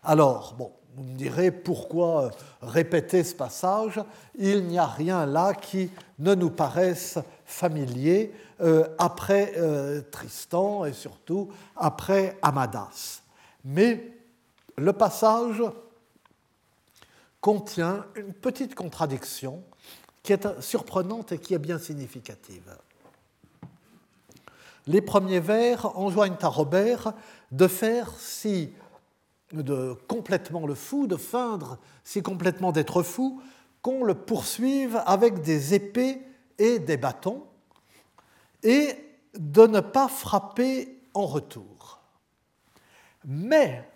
[0.03, 2.31] Alors, bon, vous me direz pourquoi
[2.63, 4.01] répéter ce passage
[4.39, 8.33] Il n'y a rien là qui ne nous paraisse familier
[8.99, 9.55] après
[10.11, 13.23] Tristan et surtout après Amadas.
[13.65, 14.13] Mais
[14.77, 15.63] le passage
[17.41, 19.63] contient une petite contradiction
[20.23, 22.77] qui est surprenante et qui est bien significative.
[24.87, 27.15] Les premiers vers enjoignent à Robert
[27.53, 28.73] de faire si
[29.53, 33.43] de complètement le fou, de feindre si complètement d'être fou,
[33.83, 36.21] qu'on le poursuive avec des épées
[36.59, 37.45] et des bâtons,
[38.63, 38.97] et
[39.35, 42.01] de ne pas frapper en retour.
[43.25, 43.90] Mais,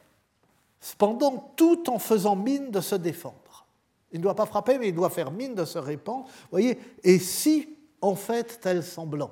[0.84, 3.64] cependant, tout en faisant mine de se défendre.
[4.12, 6.26] Il ne doit pas frapper, mais il doit faire mine de se répandre.
[6.50, 7.68] Voyez, et si,
[8.02, 9.30] en fait, tel semblant.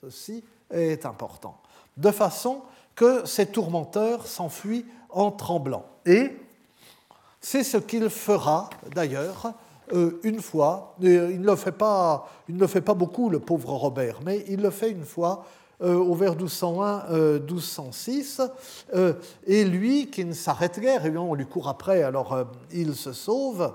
[0.00, 1.60] Ceci est important.
[1.96, 2.62] De façon
[2.94, 5.84] que ces tourmenteurs s'enfuient en tremblant.
[6.06, 6.36] Et
[7.40, 9.52] c'est ce qu'il fera, d'ailleurs,
[9.92, 10.94] euh, une fois.
[11.00, 14.62] Il ne, le fait pas, il ne fait pas beaucoup, le pauvre Robert, mais il
[14.62, 15.44] le fait une fois
[15.80, 18.50] au vers 1201-1206,
[18.94, 19.14] euh,
[19.46, 23.72] et lui, qui ne s'arrête guère, et on lui court après, alors il se sauve,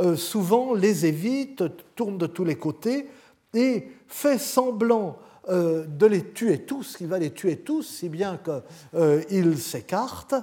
[0.00, 1.64] euh, souvent les évite,
[1.96, 3.08] tourne de tous les côtés
[3.54, 5.16] et fait semblant
[5.48, 8.62] euh, de les tuer tous, qu'il va les tuer tous, si bien qu'il
[8.94, 10.34] euh, s'écarte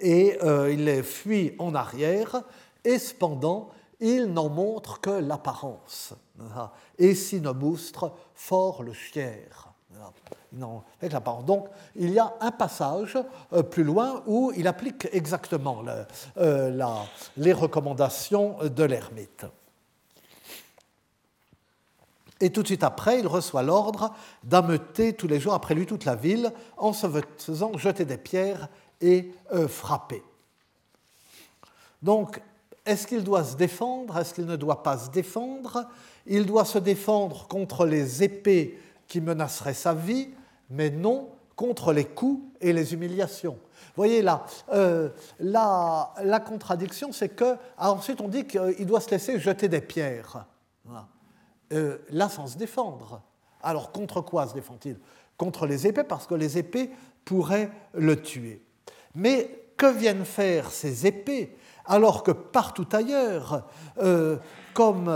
[0.00, 0.36] et
[0.70, 2.42] il les fuit en arrière,
[2.84, 6.14] et cependant, il n'en montre que l'apparence.
[6.98, 9.48] Et Sinoboustre fort le chier.
[10.52, 10.82] Non,
[11.46, 13.18] Donc, il y a un passage
[13.52, 15.82] euh, plus loin où il applique exactement
[16.36, 17.04] euh,
[17.36, 19.46] les recommandations de l'ermite.
[22.40, 24.12] Et tout de suite après, il reçoit l'ordre
[24.44, 27.06] d'ameuter tous les jours après lui toute la ville en se
[27.38, 28.68] faisant jeter des pierres
[29.00, 30.22] et euh, frapper.
[32.02, 32.40] Donc,
[32.86, 34.16] est-ce qu'il doit se défendre?
[34.16, 35.86] Est-ce qu'il ne doit pas se défendre?
[36.26, 40.30] Il doit se défendre contre les épées qui menaceraient sa vie,
[40.70, 43.58] mais non contre les coups et les humiliations.
[43.96, 45.08] Voyez là, euh,
[45.40, 50.46] la, contradiction, c'est que ah, ensuite on dit qu'il doit se laisser jeter des pierres.
[51.72, 53.22] Euh, là, sans se défendre.
[53.62, 54.98] Alors contre quoi se défend-il?
[55.36, 56.90] Contre les épées, parce que les épées
[57.24, 58.62] pourraient le tuer.
[59.14, 61.56] Mais que viennent faire ces épées?
[61.86, 63.64] Alors que partout ailleurs,
[63.98, 64.36] euh,
[64.74, 65.10] comme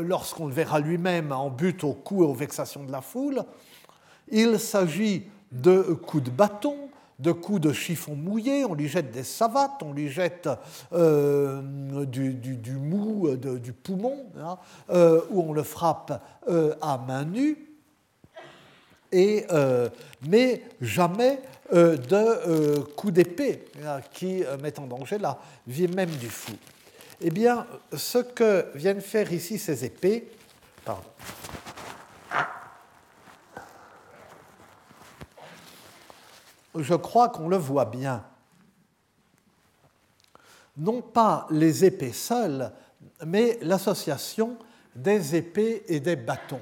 [0.00, 3.44] lorsqu'on le verra lui-même en but aux coups et aux vexations de la foule,
[4.28, 6.76] il s'agit de coups de bâton,
[7.18, 10.48] de coups de chiffon mouillé, on lui jette des savates, on lui jette
[10.92, 11.62] euh,
[12.06, 14.58] du, mou, du poumon, hein,
[14.90, 17.73] euh, ou on le frappe euh, à main nue,
[19.14, 19.46] et,
[20.28, 21.40] mais jamais
[21.72, 23.64] de coups d'épée
[24.12, 26.52] qui mettent en danger la vie même du fou.
[27.20, 30.28] Eh bien, ce que viennent faire ici ces épées,
[36.76, 38.24] je crois qu'on le voit bien.
[40.76, 42.72] Non pas les épées seules,
[43.24, 44.58] mais l'association
[44.94, 46.60] des épées et des bâtons.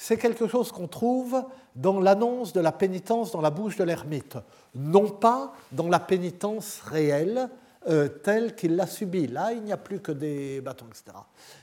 [0.00, 1.42] C'est quelque chose qu'on trouve
[1.74, 4.36] dans l'annonce de la pénitence dans la bouche de l'ermite,
[4.76, 7.50] non pas dans la pénitence réelle
[7.88, 9.26] euh, telle qu'il l'a subie.
[9.26, 11.18] Là, il n'y a plus que des bâtons, etc.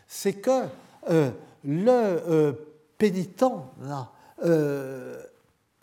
[0.06, 0.66] C'est que
[1.10, 1.32] euh,
[1.64, 2.52] le euh,
[2.98, 3.46] pénitent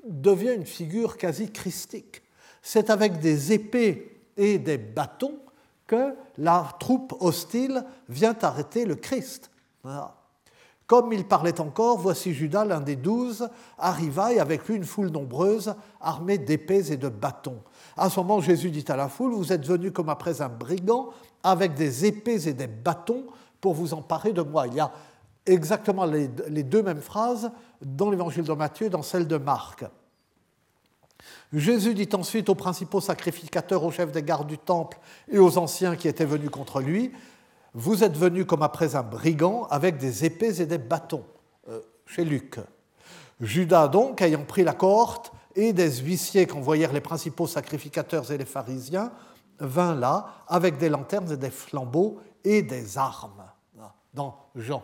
[0.04, 2.20] devient une figure quasi christique.
[2.60, 5.38] C'est avec des épées et des bâtons
[5.86, 9.50] que la troupe hostile vient arrêter le Christ.
[10.92, 15.08] Comme il parlait encore, voici Judas, l'un des douze, arriva et avec lui une foule
[15.08, 17.62] nombreuse, armée d'épées et de bâtons.
[17.96, 21.08] À ce moment, Jésus dit à la foule, vous êtes venus comme après un brigand,
[21.42, 23.24] avec des épées et des bâtons,
[23.62, 24.66] pour vous emparer de moi.
[24.66, 24.92] Il y a
[25.46, 27.50] exactement les, deux mêmes phrases
[27.80, 29.86] dans l'évangile de Matthieu et dans celle de Marc.
[31.54, 34.98] Jésus dit ensuite aux principaux sacrificateurs, aux chefs des gardes du temple
[35.30, 37.12] et aux anciens qui étaient venus contre lui,
[37.74, 41.24] Vous êtes venus comme après un brigand avec des épées et des bâtons,
[41.68, 42.58] euh, chez Luc.
[43.40, 48.44] Judas donc, ayant pris la cohorte et des huissiers qu'envoyèrent les principaux sacrificateurs et les
[48.44, 49.10] pharisiens,
[49.58, 53.44] vint là avec des lanternes et des flambeaux et des armes,
[54.12, 54.82] dans Jean.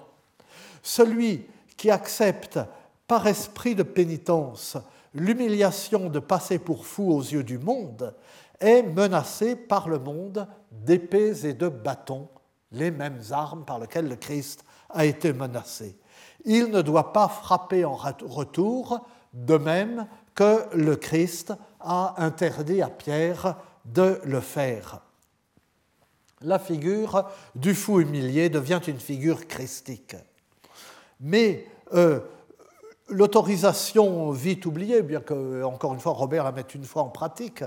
[0.82, 2.58] Celui qui accepte
[3.06, 4.78] par esprit de pénitence
[5.14, 8.14] l'humiliation de passer pour fou aux yeux du monde
[8.60, 12.28] est menacé par le monde d'épées et de bâtons,
[12.72, 15.98] les mêmes armes par lesquelles le Christ a été menacé.
[16.44, 22.88] Il ne doit pas frapper en retour, de même que le Christ a interdit à
[22.88, 25.00] Pierre de le faire.
[26.42, 30.16] La figure du fou humilié devient une figure christique.
[31.20, 32.20] Mais euh,
[33.08, 37.64] l'autorisation vite oubliée, bien que, encore une fois, Robert la mette une fois en pratique,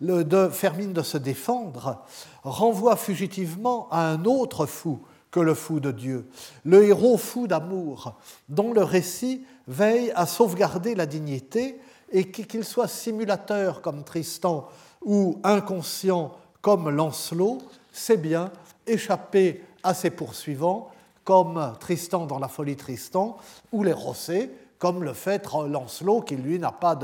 [0.00, 2.02] de Fermine de se défendre,
[2.42, 6.28] renvoie fugitivement à un autre fou que le fou de Dieu,
[6.64, 8.14] le héros fou d'amour,
[8.48, 11.80] dont le récit veille à sauvegarder la dignité
[12.12, 14.68] et qu'il soit simulateur comme Tristan
[15.04, 16.32] ou inconscient
[16.62, 17.58] comme Lancelot,
[17.90, 18.52] c'est bien
[18.86, 20.90] échapper à ses poursuivants
[21.24, 23.36] comme Tristan dans la folie Tristan
[23.72, 24.50] ou les Rossets
[24.84, 26.98] comme le fait Lancelot qui lui n'a pas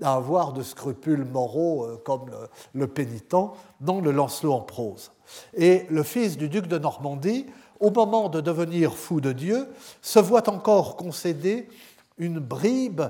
[0.00, 2.30] à avoir de scrupules moraux euh, comme
[2.72, 3.36] le, pénitent
[3.82, 5.10] dans le Lancelot en prose.
[5.52, 7.44] Et le fils du duc de Normandie,
[7.80, 9.68] au moment de devenir fou de Dieu,
[10.00, 11.68] se voit encore concéder
[12.16, 13.02] une bribe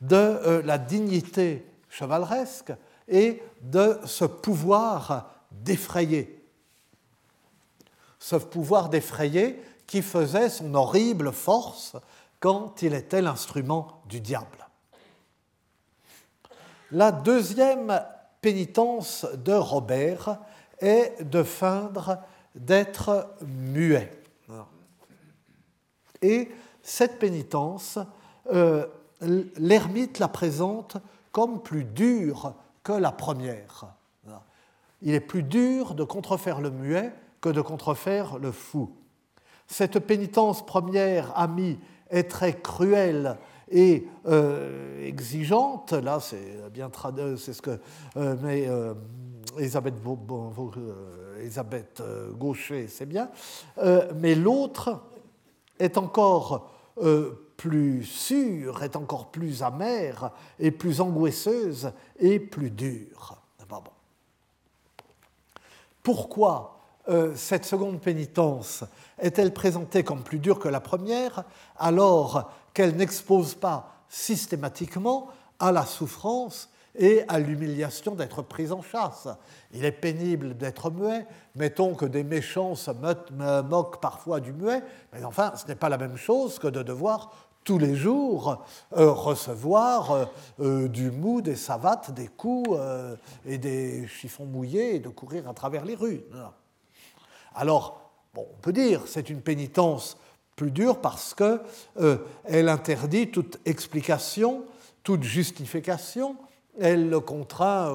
[0.00, 2.72] de euh, la dignité chevaleresque
[3.06, 6.42] et de ce pouvoir d'effrayer.
[8.18, 11.96] Ce pouvoir d'effrayer qui faisait son horrible force
[12.40, 14.68] quand il était l'instrument du diable.
[16.90, 18.00] La deuxième
[18.40, 20.38] pénitence de Robert
[20.80, 22.18] est de feindre
[22.54, 24.10] d'être muet.
[26.22, 26.50] Et
[26.82, 27.98] cette pénitence,
[28.52, 28.86] euh,
[29.20, 30.96] l'ermite la présente
[31.32, 33.94] comme plus dure que la première.
[35.02, 38.96] Il est plus dur de contrefaire le muet que de contrefaire le fou.
[39.68, 41.78] Cette pénitence première amie
[42.10, 43.36] est très cruelle
[43.70, 45.92] et euh, exigeante.
[45.92, 47.78] Là, c'est bien traduit, c'est ce que
[48.16, 48.94] euh, mais, euh,
[49.58, 49.94] Elisabeth,
[51.40, 52.02] Elisabeth,
[52.38, 53.30] Gaucher, c'est bien.
[54.16, 55.00] mais l'autre
[55.78, 56.70] est encore
[57.56, 63.36] plus sûre, est encore plus amère et plus angoisseuse et plus dure.
[66.02, 66.77] Pourquoi
[67.34, 68.84] cette seconde pénitence
[69.18, 71.44] est-elle présentée comme plus dure que la première
[71.78, 75.28] alors qu'elle n'expose pas systématiquement
[75.58, 79.28] à la souffrance et à l'humiliation d'être prise en chasse?
[79.72, 84.82] Il est pénible d'être muet, mettons que des méchants se moquent parfois du muet,
[85.12, 87.30] mais enfin, ce n'est pas la même chose que de devoir
[87.68, 88.64] tous les jours
[88.96, 90.24] euh, recevoir euh,
[90.60, 92.78] euh, du mou, des savates, des coups
[93.44, 96.22] et des chiffons mouillés et de courir à travers les rues.
[97.58, 100.16] Alors, on peut dire c'est une pénitence
[100.54, 101.60] plus dure parce qu'elle
[102.00, 102.18] euh,
[102.68, 104.64] interdit toute explication,
[105.02, 106.36] toute justification.
[106.80, 107.90] Elle le contraint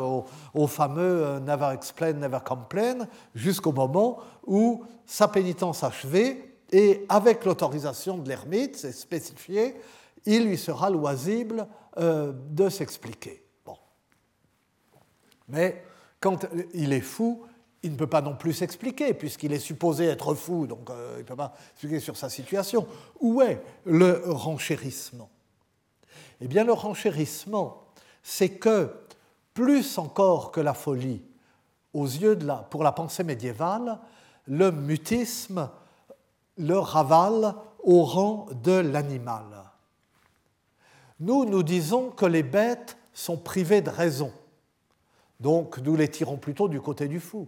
[0.54, 7.46] au, fameux euh, never explain, never complain, jusqu'au moment où sa pénitence achevée, et avec
[7.46, 9.76] l'autorisation de l'ermite, c'est spécifié,
[10.26, 13.42] il lui sera loisible euh, de s'expliquer.
[15.48, 15.84] Mais
[16.20, 17.46] quand il est fou,
[17.84, 21.20] il ne peut pas non plus s'expliquer, puisqu'il est supposé être fou, donc euh, il
[21.20, 22.88] ne peut pas s'expliquer sur sa situation.
[23.20, 25.30] Où est le renchérissement?
[26.42, 27.84] Eh bien, le renchérissement,
[28.24, 28.94] c'est que,
[29.54, 31.22] plus encore que la folie,
[31.94, 34.00] aux yeux de la, pour la pensée médiévale,
[34.48, 35.70] le mutisme
[36.58, 39.46] le ravale au rang de l'animal.
[41.20, 44.32] Nous, nous disons que les bêtes sont privées de raison,
[45.40, 47.48] donc nous les tirons plutôt du côté du fou.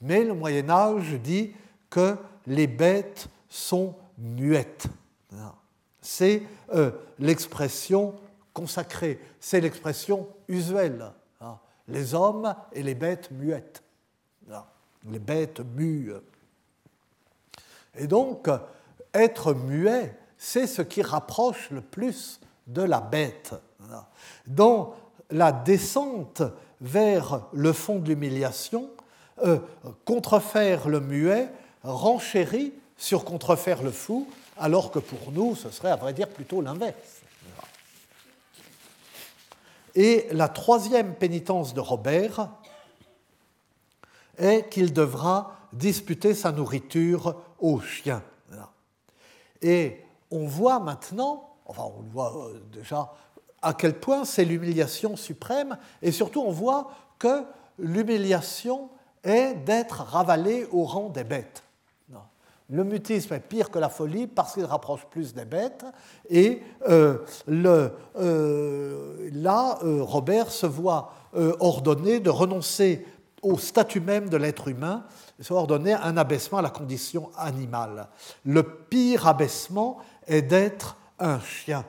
[0.00, 1.54] Mais le Moyen Âge dit
[1.90, 2.16] que
[2.46, 4.86] les bêtes sont muettes.
[6.00, 6.42] C'est
[6.74, 8.14] euh, l'expression
[8.52, 11.12] consacrée, c'est l'expression usuelle.
[11.88, 13.82] Les hommes et les bêtes muettes.
[15.04, 16.12] Les bêtes mues.
[17.96, 18.48] Et donc,
[19.12, 23.54] être muet, c'est ce qui rapproche le plus de la bête.
[24.46, 24.94] Dans
[25.30, 26.42] la descente
[26.80, 28.90] vers le fond de l'humiliation,
[29.44, 29.58] euh,
[30.04, 31.48] contrefaire le muet
[31.82, 34.28] renchérit sur contrefaire le fou,
[34.58, 37.22] alors que pour nous, ce serait à vrai dire plutôt l'inverse.
[39.94, 42.48] Et la troisième pénitence de Robert
[44.38, 48.22] est qu'il devra disputer sa nourriture aux chiens.
[49.60, 53.12] Et on voit maintenant, enfin on voit euh, déjà
[53.62, 57.44] à quel point c'est l'humiliation suprême, et surtout on voit que
[57.78, 58.90] l'humiliation
[59.24, 61.62] est d'être ravalé au rang des bêtes.
[62.72, 65.84] Le mutisme est pire que la folie parce qu'il rapproche plus des bêtes.
[66.30, 67.18] Et euh,
[67.50, 71.12] euh, là, euh, Robert se voit
[71.60, 73.06] ordonner de renoncer
[73.42, 75.04] au statut même de l'être humain,
[75.40, 78.08] se voit ordonner un abaissement à la condition animale.
[78.44, 81.84] Le pire abaissement est d'être un chien.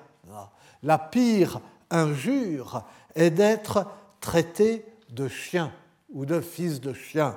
[0.82, 1.60] La pire
[1.90, 2.84] injure
[3.16, 3.86] est d'être
[4.22, 5.72] traité de chien
[6.14, 7.36] ou de fils de chien.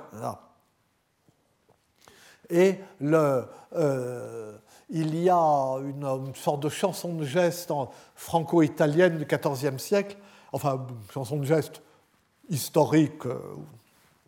[2.49, 4.57] Et euh,
[4.89, 7.73] il y a une, sorte de chanson de geste
[8.15, 10.17] franco-italienne du XIVe siècle,
[10.53, 11.81] enfin, chanson de geste
[12.49, 13.39] historique, euh,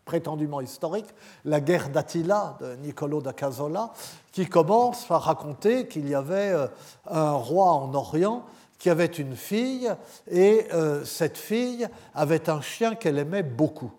[0.04, 1.06] prétendument historique,
[1.44, 3.92] la guerre d'Attila de Niccolo da Casola,
[4.32, 6.66] qui commence par raconter qu'il y avait euh,
[7.06, 8.44] un roi en Orient
[8.78, 9.92] qui avait une fille,
[10.30, 10.66] et
[11.04, 13.92] cette fille avait un chien qu'elle aimait beaucoup.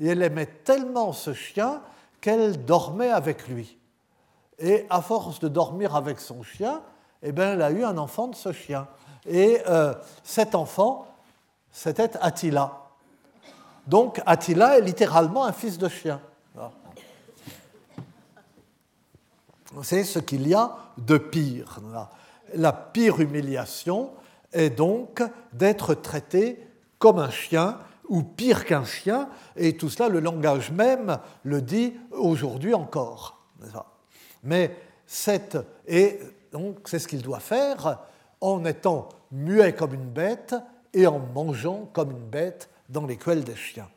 [0.00, 1.80] Et elle aimait tellement ce chien
[2.20, 3.78] qu'elle dormait avec lui.
[4.58, 6.80] Et à force de dormir avec son chien,
[7.22, 8.86] eh bien, elle a eu un enfant de ce chien.
[9.26, 11.06] Et euh, cet enfant,
[11.72, 12.84] c'était Attila.
[13.86, 16.20] Donc Attila est littéralement un fils de chien.
[19.82, 21.80] C'est ce qu'il y a de pire.
[22.54, 24.12] La pire humiliation
[24.52, 25.22] est donc
[25.52, 26.64] d'être traité
[26.98, 27.78] comme un chien
[28.08, 33.42] ou pire qu'un chien, et tout cela, le langage même le dit aujourd'hui encore.
[34.42, 34.76] Mais
[35.06, 36.20] cette, et
[36.52, 38.00] donc c'est ce qu'il doit faire
[38.40, 40.54] en étant muet comme une bête
[40.92, 43.88] et en mangeant comme une bête dans l'écuelle des chiens.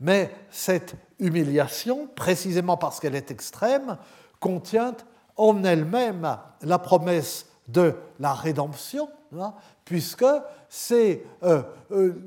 [0.00, 3.96] Mais cette humiliation, précisément parce qu'elle est extrême,
[4.40, 4.96] contient
[5.36, 9.08] en elle-même la promesse de la rédemption,
[9.38, 9.54] hein,
[9.84, 10.24] puisque
[10.68, 11.62] c'est euh,
[11.92, 12.26] euh,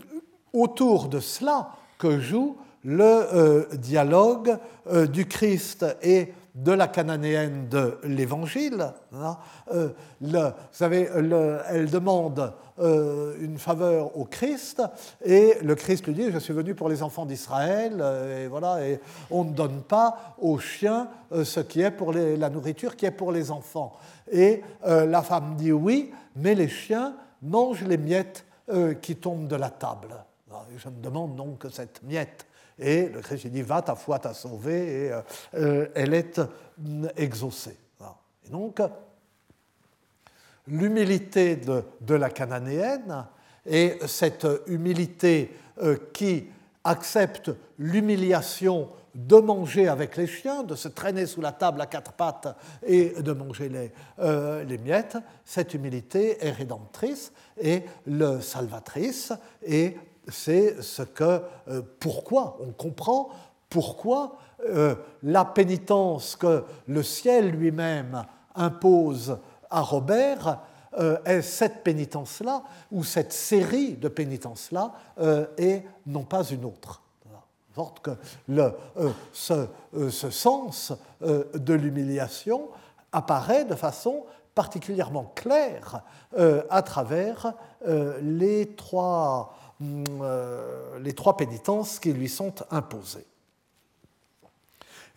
[0.55, 4.57] autour de cela que joue le euh, dialogue
[5.11, 8.93] du Christ et de la cananéenne de l'Évangile.
[9.13, 9.37] Hein.
[9.73, 9.89] Euh,
[10.21, 10.39] vous
[10.71, 14.81] savez, elle demande euh, une faveur au Christ
[15.23, 18.87] et le Christ lui dit Je suis venu pour les enfants d'Israël euh, et voilà,
[18.87, 21.09] et on ne donne pas aux chiens
[21.43, 23.93] ce qui est pour la nourriture qui est pour les enfants.
[24.31, 28.45] Et la femme dit Oui, mais les chiens mangent les miettes
[29.01, 30.15] qui tombent de la table.
[30.77, 32.45] Je me demande donc cette miette
[32.77, 35.21] et le Christ dit Va, ta foi t'a sauvé, et euh,
[35.55, 36.39] euh, elle est
[36.77, 37.77] mm, exaucée.
[38.45, 38.79] Et donc,
[40.67, 43.25] l'humilité de, la cananéenne,
[43.65, 45.51] et cette humilité
[45.81, 46.45] euh, qui
[46.83, 47.49] accepte
[47.79, 52.55] l'humiliation de manger avec les chiens, de se traîner sous la table à quatre pattes
[52.85, 53.91] et de manger les,
[54.65, 59.31] les miettes, cette humilité est rédemptrice et le salvatrice,
[59.65, 59.95] et
[60.29, 63.29] c'est ce que, euh, pourquoi, on comprend
[63.69, 68.23] pourquoi euh, la pénitence que le ciel lui-même
[68.55, 69.37] impose
[69.69, 70.59] à Robert
[70.97, 74.93] euh, est cette pénitence-là, ou cette série de pénitences-là,
[75.57, 77.01] et non pas une autre.
[77.75, 78.11] Sorte que
[79.33, 79.67] ce,
[80.09, 82.69] ce, sens de l'humiliation
[83.11, 84.23] apparaît de façon
[84.53, 86.01] particulièrement claire
[86.69, 87.53] à travers
[88.21, 93.25] les trois les trois pénitences qui lui sont imposées.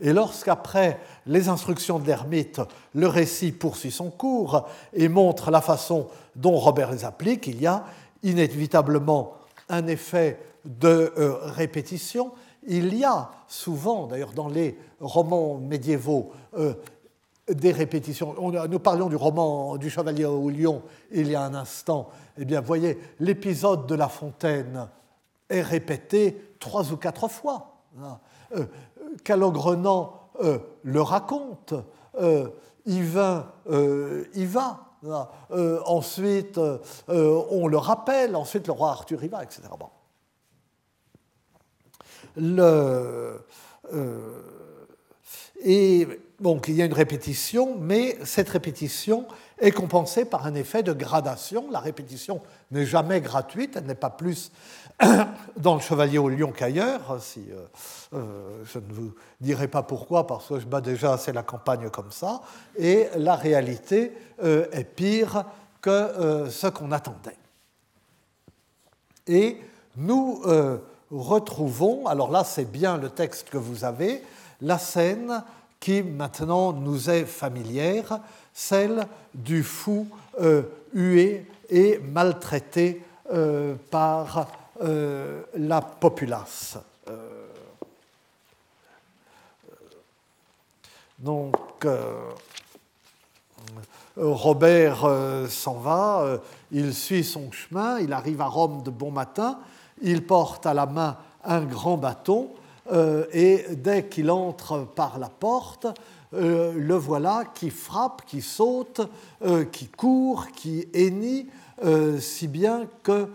[0.01, 2.61] Et lorsqu'après les instructions de l'ermite,
[2.95, 6.07] le récit poursuit son cours et montre la façon
[6.37, 7.85] dont Robert les applique, il y a
[8.23, 9.35] inévitablement
[9.69, 12.33] un effet de euh, répétition.
[12.67, 16.75] Il y a souvent, d'ailleurs dans les romans médiévaux, euh,
[17.51, 18.35] des répétitions.
[18.41, 22.11] nous parlions du roman du Chevalier au Lion il y a un instant.
[22.37, 24.89] Eh bien, voyez, l'épisode de La Fontaine
[25.49, 27.79] est répété trois ou quatre fois.
[28.57, 28.65] Euh,
[29.25, 31.75] Calogrenant euh, le raconte,
[32.21, 32.49] euh,
[32.87, 33.47] Yvain
[34.35, 34.85] y va.
[35.87, 36.61] ensuite,
[37.09, 39.63] on le rappelle, ensuite le roi Arthur y va, etc.
[45.65, 46.07] et
[46.41, 49.27] donc il y a une répétition, mais cette répétition
[49.59, 51.67] est compensée par un effet de gradation.
[51.71, 52.41] La répétition
[52.71, 54.53] n'est jamais gratuite, elle n'est pas plus
[55.57, 57.19] dans le Chevalier au Lion qu'ailleurs.
[57.21, 57.67] Si, euh,
[58.15, 61.91] euh, je ne vous dirai pas pourquoi, parce que je bats déjà assez la campagne
[61.91, 62.43] comme ça.
[62.77, 65.45] Et la réalité euh, est pire
[65.81, 67.37] que ce qu'on attendait.
[69.29, 69.59] Et
[69.97, 70.43] nous
[71.11, 74.25] retrouvons, alors là c'est bien le texte que vous avez,
[74.61, 75.43] la scène
[75.81, 78.21] qui maintenant nous est familière,
[78.53, 80.09] celle du fou
[80.41, 84.49] euh, hué et maltraité euh, par
[84.83, 86.79] euh, la populace.
[91.19, 91.57] donc,
[94.17, 95.09] Robert
[95.49, 96.39] s'en va,
[96.71, 99.59] il suit son chemin, il arrive à Rome de bon matin,
[100.01, 102.51] il porte à la main un grand bâton,
[103.33, 105.87] et dès qu'il entre par la porte,
[106.35, 109.01] euh, le voilà qui frappe, qui saute,
[109.43, 111.49] euh, qui court, qui hennit,
[112.19, 113.29] si bien que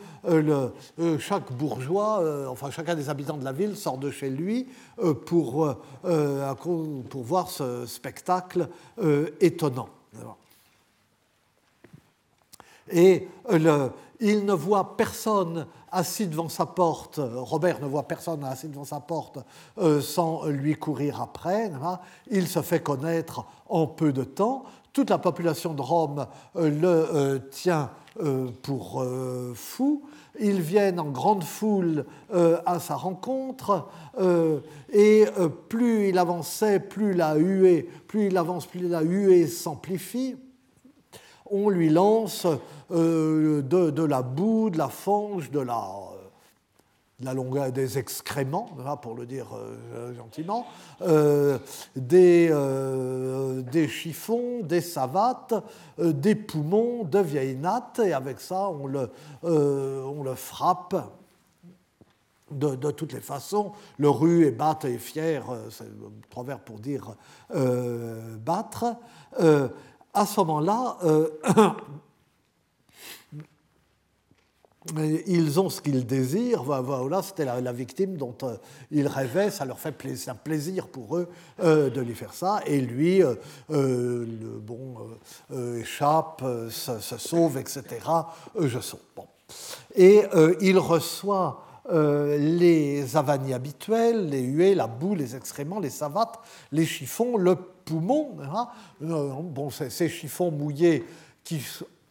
[1.18, 4.68] chaque bourgeois, enfin chacun des habitants de la ville sort de chez lui
[5.26, 8.68] pour, pour voir ce spectacle
[9.40, 9.88] étonnant.
[12.92, 18.68] Et le, il ne voit personne assis devant sa porte, Robert ne voit personne assis
[18.68, 19.40] devant sa porte
[19.78, 21.72] euh, sans lui courir après.
[22.30, 24.64] Il se fait connaître en peu de temps.
[24.92, 27.92] Toute la population de Rome euh, le euh, tient
[28.62, 29.04] pour
[29.56, 30.04] fou.
[30.40, 33.88] Ils viennent en grande foule à sa rencontre
[34.92, 35.26] et
[35.68, 40.36] plus il avançait, plus la huée, plus il avance, plus la huée s'amplifie
[41.50, 42.48] on lui lance
[42.92, 45.88] euh, de, la boue, de la fange, de la,
[47.22, 48.70] la longueur des excréments,
[49.02, 50.68] pour le dire euh, gentiment,
[51.02, 51.58] euh,
[51.96, 55.54] des, chiffons, des savates,
[55.98, 59.10] des poumons, de vieilles nattes, et avec ça, on le,
[59.44, 60.96] on le frappe.
[62.52, 65.90] De, toutes les façons, le rue est batte et fier, c'est
[66.30, 67.16] proverbe pour dire
[68.46, 68.96] battre
[70.14, 71.28] à ce moment-là, euh,
[75.28, 76.64] ils ont ce qu'ils désirent.
[76.64, 78.56] Voilà, c'était la, victime dont euh,
[78.92, 79.50] ils rêvaient.
[79.50, 81.28] Ça leur fait plaisir, un plaisir pour eux
[81.62, 82.62] euh, de lui faire ça.
[82.68, 83.24] Et lui,
[83.70, 84.96] le bon,
[85.80, 87.84] échappe, se, sauve, etc.
[88.60, 89.00] je sauve.
[89.16, 89.26] Bon.
[89.96, 90.24] Et
[90.62, 96.40] il reçoit les avanies habituelles, les huées, la boue, les excréments, les savates,
[96.72, 98.38] les chiffons, le poumons.
[98.42, 98.68] Hein.
[99.04, 101.06] Euh, bon, ces chiffons mouillés
[101.44, 101.62] qui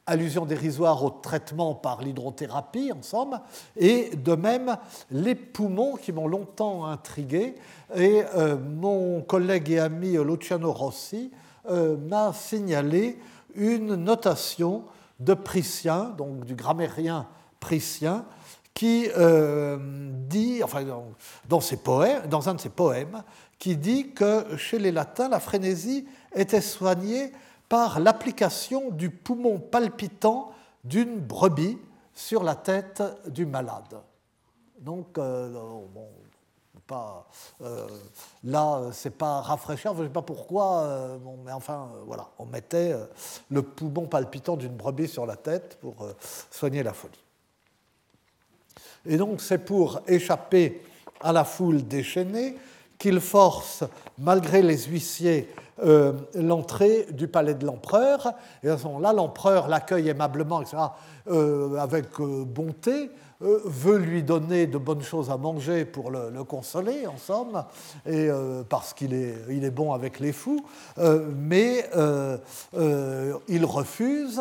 [0.05, 3.41] allusion dérisoire au traitement par l'hydrothérapie, en somme,
[3.77, 4.77] et de même
[5.13, 7.55] les poumons qui m'ont longtemps intrigué.
[7.95, 11.31] Et euh, mon collègue et ami Luciano Rossi
[11.71, 13.19] euh, m'a signalé
[13.55, 14.85] une notation
[15.21, 17.29] de Priscien, donc du grammairien
[17.61, 18.25] Priscien,
[18.75, 19.07] qui
[20.29, 21.05] dit, enfin, dans,
[21.49, 23.23] dans un de ses poèmes,
[23.63, 26.05] qui dit que chez les latins, la frénésie
[26.35, 27.31] était soignée
[27.69, 30.51] par l'application du poumon palpitant
[30.83, 31.79] d'une brebis
[32.13, 34.01] sur la tête du malade.
[34.81, 35.49] Donc, euh,
[35.95, 36.09] bon,
[36.89, 37.29] pas,
[37.61, 37.87] euh,
[38.43, 42.97] là, c'est pas rafraîchir, je ne sais pas pourquoi, euh, mais enfin, voilà, on mettait
[43.49, 46.05] le poumon palpitant d'une brebis sur la tête pour
[46.51, 47.25] soigner la folie.
[49.07, 50.83] Et donc, c'est pour échapper
[51.21, 52.57] à la foule déchaînée
[53.03, 53.83] qu'il force,
[54.17, 58.33] malgré les huissiers, euh, l'entrée du palais de l'empereur.
[58.63, 60.77] Et à ce moment-là, l'empereur l'accueille aimablement, etc.,
[61.29, 63.11] euh, avec euh, bonté,
[63.65, 67.65] veut lui donner de bonnes choses à manger pour le, consoler, en somme,
[68.07, 70.65] et, euh, parce qu'il est, il est bon avec les fous,
[70.99, 71.89] euh, mais
[73.49, 74.41] il refuse,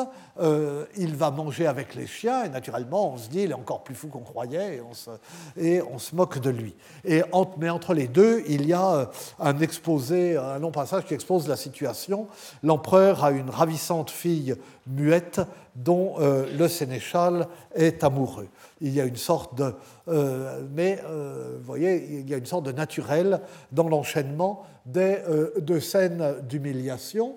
[0.98, 3.96] il va manger avec les chiens, et naturellement, on se dit, il est encore plus
[3.96, 5.10] fou qu'on croyait, et on, se,
[5.58, 6.76] et on se moque de lui.
[7.06, 7.22] Et
[7.58, 11.56] mais entre les deux, il y a un exposé, un long passage qui expose la
[11.56, 12.28] situation.
[12.64, 14.56] L'empereur a une ravissante fille
[14.88, 15.42] muette
[15.76, 18.50] dont le sénéchal est amoureux
[18.82, 19.74] il y a une sorte de.
[20.08, 23.42] Euh, mais euh, vous voyez, il y a une sorte de naturel
[23.72, 27.36] dans l'enchaînement des euh, de scènes d'humiliation.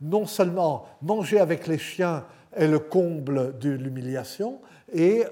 [0.00, 2.24] non seulement manger avec les chiens
[2.54, 4.60] est le comble de l'humiliation,
[4.92, 5.24] et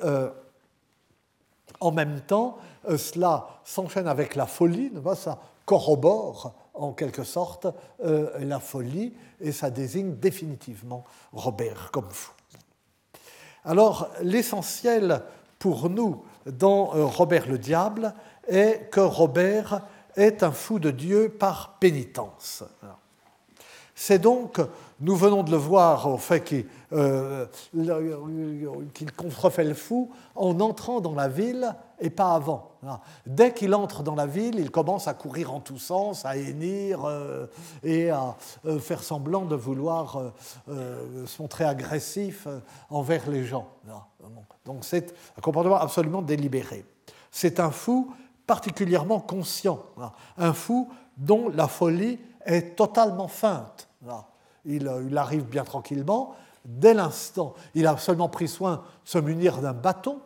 [1.78, 2.58] en même temps,
[2.96, 7.66] cela s'enchaîne avec la folie, ça corrobore en quelque sorte
[8.02, 12.32] la folie, et ça désigne définitivement Robert comme fou.
[13.64, 15.22] Alors l'essentiel
[15.58, 18.14] pour nous dans euh, Robert le Diable
[18.48, 19.82] est que Robert
[20.16, 22.64] est un fou de Dieu par pénitence.
[23.94, 24.60] C'est donc,
[25.00, 27.46] nous venons de le voir au fait qu'il euh,
[29.16, 32.72] contrefait le fou en entrant dans la ville et pas avant.
[33.26, 37.04] Dès qu'il entre dans la ville, il commence à courir en tous sens, à hennir
[37.04, 37.46] euh,
[37.82, 38.36] et à
[38.66, 40.32] euh, faire semblant de vouloir
[40.66, 42.46] se montrer agressif
[42.90, 43.68] envers les gens.
[44.64, 46.84] Donc c'est un comportement absolument délibéré.
[47.30, 48.12] C'est un fou
[48.46, 49.80] particulièrement conscient,
[50.36, 53.88] un fou dont la folie est totalement feinte.
[54.64, 56.34] Il, arrive bien tranquillement.
[56.64, 60.20] Dès l'instant, il a seulement pris soin de se munir d'un bâton,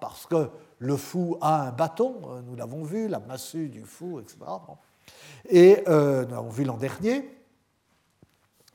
[0.00, 4.20] parce que le fou a un bâton, euh, nous l'avons vu, la massue du fou,
[4.20, 4.38] etc.
[5.48, 7.30] Et euh, nous l'avons vu l'an dernier.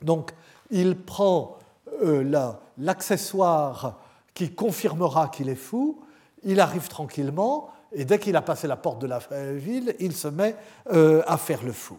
[0.00, 0.32] Donc,
[0.70, 1.58] il prend
[2.02, 4.00] euh, l'accessoire
[4.34, 6.00] qui confirmera qu'il est fou,
[6.42, 9.20] il arrive tranquillement, et dès qu'il a passé la porte de la
[9.52, 10.56] ville, il se met
[10.90, 11.98] à faire le fou.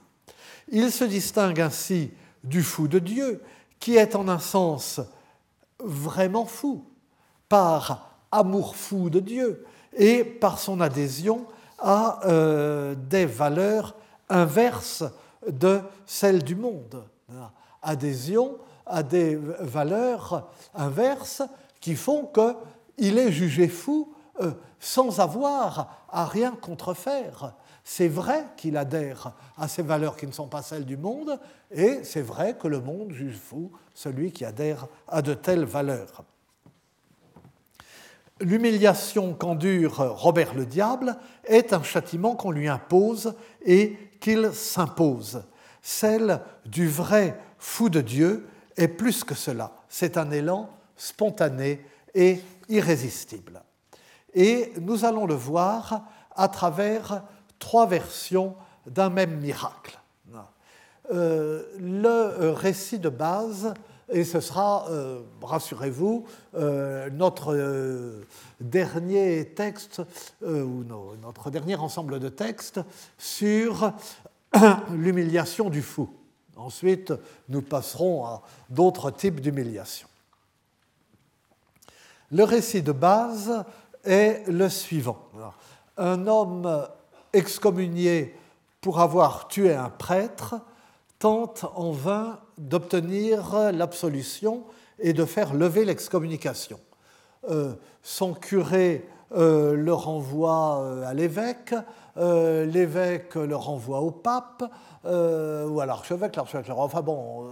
[0.70, 2.12] Il se distingue ainsi
[2.44, 3.42] du fou de Dieu,
[3.80, 5.02] qui est en un sens
[5.80, 6.86] vraiment fou,
[7.50, 9.66] par amour fou de Dieu
[9.96, 11.46] et par son adhésion
[11.80, 13.96] à euh, des valeurs
[14.30, 15.04] inverses
[15.48, 17.04] de celles du monde,
[17.82, 21.44] adhésion à des valeurs inverses
[21.80, 27.54] qui font qu'il est jugé fou euh, sans avoir à rien contrefaire.
[27.84, 32.04] C'est vrai qu'il adhère à ces valeurs qui ne sont pas celles du monde, et
[32.04, 36.24] c'est vrai que le monde juge fou celui qui adhère à de telles valeurs.
[38.40, 45.44] L'humiliation qu'endure Robert le Diable est un châtiment qu'on lui impose et qu'il s'impose.
[45.82, 49.74] Celle du vrai fou de Dieu est plus que cela.
[49.88, 53.62] C'est un élan spontané et irrésistible.
[54.34, 56.06] Et nous allons le voir
[56.36, 57.24] à travers
[57.64, 58.56] trois versions
[58.86, 59.98] d'un même miracle.
[61.12, 63.74] Euh, le récit de base,
[64.10, 68.22] et ce sera, euh, rassurez-vous, euh, notre
[68.60, 70.02] dernier texte,
[70.42, 70.84] ou
[71.22, 72.82] notre dernier ensemble de textes
[73.18, 73.94] sur
[74.92, 76.10] l'humiliation du fou.
[76.58, 77.14] Ensuite,
[77.48, 80.10] nous passerons à d'autres types d'humiliation.
[82.30, 83.64] Le récit de base
[84.04, 85.30] est le suivant.
[85.98, 86.88] Un homme
[87.34, 88.36] excommunié
[88.82, 90.56] pour avoir tué un prêtre
[91.20, 94.64] tente en vain d'obtenir l'absolution
[95.00, 96.80] et de faire lever l'excommunication.
[97.50, 101.76] Euh, son curé euh, le renvoie euh, à l'évêque,
[102.16, 104.64] l'évêque le renvoie au pape,
[105.04, 106.86] ou à l'archevêque, l'archevêque le renvoie.
[106.86, 107.48] Enfin bon,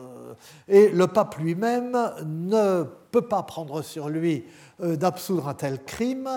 [0.68, 4.46] et le pape lui-même ne peut pas prendre sur lui
[4.80, 6.30] d'absoudre un tel crime.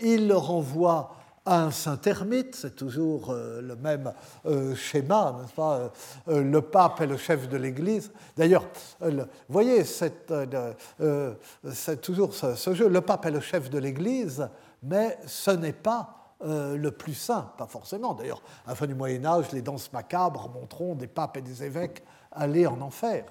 [0.00, 1.16] il le renvoie
[1.46, 4.12] un saint ermite, c'est toujours euh, le même
[4.46, 5.92] euh, schéma, n'est-ce pas
[6.28, 8.10] euh, Le pape est le chef de l'Église.
[8.36, 8.64] D'ailleurs,
[9.00, 10.26] vous voyez, c'est
[12.00, 14.48] toujours ce, jeu, le pape est le chef de l'Église,
[14.82, 18.12] mais ce n'est pas le plus saint, pas forcément.
[18.12, 21.62] D'ailleurs, à la fin du Moyen Âge, les danses macabres montreront des papes et des
[21.62, 22.02] évêques
[22.34, 23.24] aller en enfer.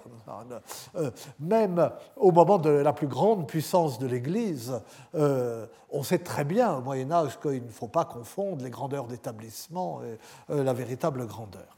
[0.95, 4.81] Euh, même au moment de la plus grande puissance de l'Église,
[5.15, 9.05] euh, on sait très bien au Moyen Âge qu'il ne faut pas confondre les grandeurs
[9.05, 10.17] d'établissement et
[10.49, 11.77] euh, la véritable grandeur.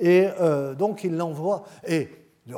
[0.00, 0.26] Et
[0.78, 2.08] donc il l'envoie, et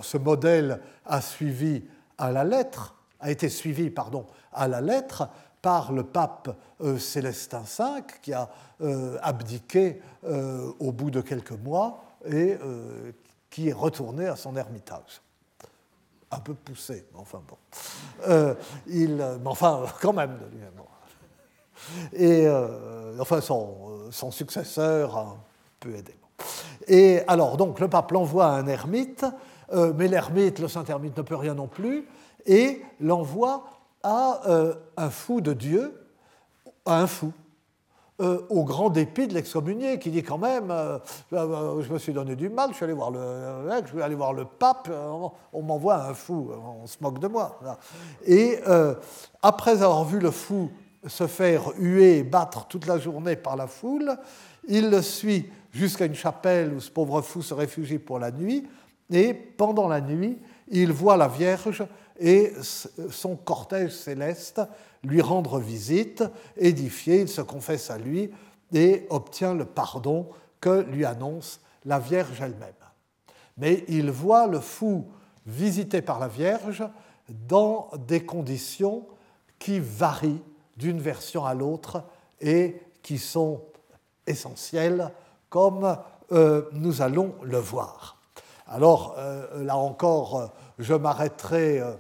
[0.01, 1.83] ce modèle a suivi
[2.17, 5.29] à la lettre, a été suivi pardon, à la lettre
[5.61, 6.57] par le pape
[6.97, 7.85] Célestin V,
[8.23, 8.49] qui a
[9.21, 12.57] abdiqué au bout de quelques mois et
[13.55, 15.23] qui est retourné à son ermitage.
[16.29, 17.57] Un peu poussé, mais enfin bon.
[18.27, 18.55] Euh,
[18.89, 20.41] il, mais enfin, quand même.
[22.13, 25.37] Et euh, enfin, son, son, successeur a
[25.79, 26.17] peu aidé.
[26.89, 29.25] Et alors, donc, le pape l'envoie à un ermite,
[29.73, 32.09] euh, mais l'ermite, le saint ermite, ne peut rien non plus,
[32.47, 33.67] et l'envoie
[34.03, 34.41] à
[34.97, 36.05] un fou de Dieu,
[36.85, 37.33] à un fou,
[38.21, 40.99] euh, au grand dépit de l'excommunié, qui dit quand même euh,
[41.33, 43.19] euh, Je me suis donné du mal, je suis allé voir le
[43.85, 44.89] je vais aller voir le pape,
[45.53, 46.53] on m'envoie un fou,
[46.83, 47.59] on se moque de moi.
[48.25, 48.59] Et
[49.43, 50.71] après avoir vu le fou
[51.05, 54.17] se faire huer et battre toute la journée par la foule,
[54.69, 58.65] il le suit jusqu'à une chapelle où ce pauvre fou se réfugie pour la nuit,
[59.11, 60.39] et pendant la nuit,
[60.69, 61.85] il voit la Vierge
[62.19, 62.53] et
[63.11, 64.61] son cortège céleste
[65.03, 66.25] lui rendre visite,
[66.57, 68.31] édifié, il se confesse à lui
[68.73, 70.29] et obtient le pardon
[70.61, 72.73] que lui annonce la Vierge elle-même.
[73.57, 75.07] Mais il voit le fou
[75.47, 76.85] visité par la Vierge
[77.29, 79.07] dans des conditions
[79.59, 80.43] qui varient
[80.77, 82.03] d'une version à l'autre
[82.41, 83.63] et qui sont
[84.27, 85.11] essentielles,
[85.51, 85.97] comme
[86.33, 88.19] euh, nous allons le voir.
[88.67, 91.93] Alors, euh, là encore, je m'arrêterai euh,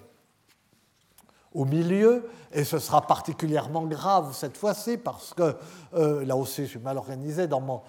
[1.52, 5.54] au milieu, et ce sera particulièrement grave cette fois-ci parce que
[5.94, 7.46] euh, là aussi je suis mal organisé.
[7.46, 7.82] Dans mon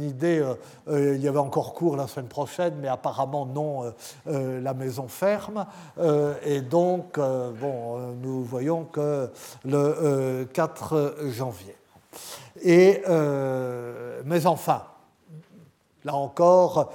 [0.00, 0.44] idée,
[0.88, 3.92] euh, il y avait encore cours la semaine prochaine, mais apparemment non,
[4.26, 5.66] la maison ferme.
[6.44, 9.30] et donc, bon, nous voyons que
[9.64, 11.76] le 4 janvier.
[12.62, 13.02] Et,
[14.24, 14.84] mais enfin,
[16.04, 16.92] là encore,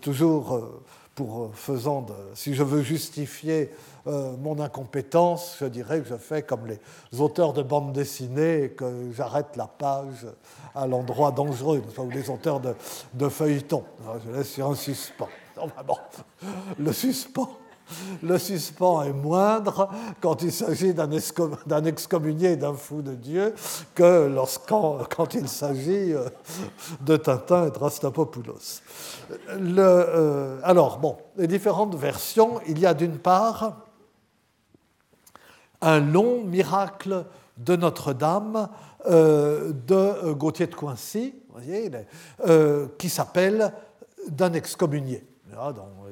[0.00, 0.82] toujours
[1.14, 3.70] pour faisant de, si je veux justifier
[4.06, 9.10] euh, mon incompétence, je dirais que je fais comme les auteurs de bandes dessinées que
[9.14, 10.26] j'arrête la page
[10.74, 13.84] à l'endroit dangereux, ou les auteurs de, feuilletons.
[14.24, 15.28] Je laisse sur un suspens.
[16.78, 17.50] le suspens.
[18.22, 19.88] Le suspens est moindre
[20.20, 23.54] quand il s'agit d'un excommunié, d'un fou de Dieu,
[23.94, 24.30] que
[25.14, 26.28] quand il s'agit euh,
[27.00, 27.78] de Tintin et de
[29.78, 33.86] euh, alors, bon, les différentes versions, il y a d'une part
[35.80, 37.24] un long miracle
[37.56, 38.68] de Notre-Dame
[39.06, 41.90] euh, de Gauthier de Coincy, voyez,
[42.98, 43.72] qui s'appelle
[44.28, 45.24] d'un excommunié.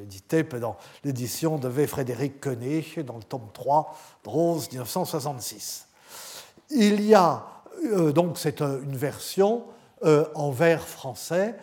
[0.08, 1.86] Édité dans l'édition de V.
[1.86, 3.94] Frédéric Koenig dans le tome 3
[4.24, 5.86] de Rose 1966.
[6.70, 7.44] Il y a,
[8.14, 9.64] donc c'est une version
[10.34, 11.56] en vers français,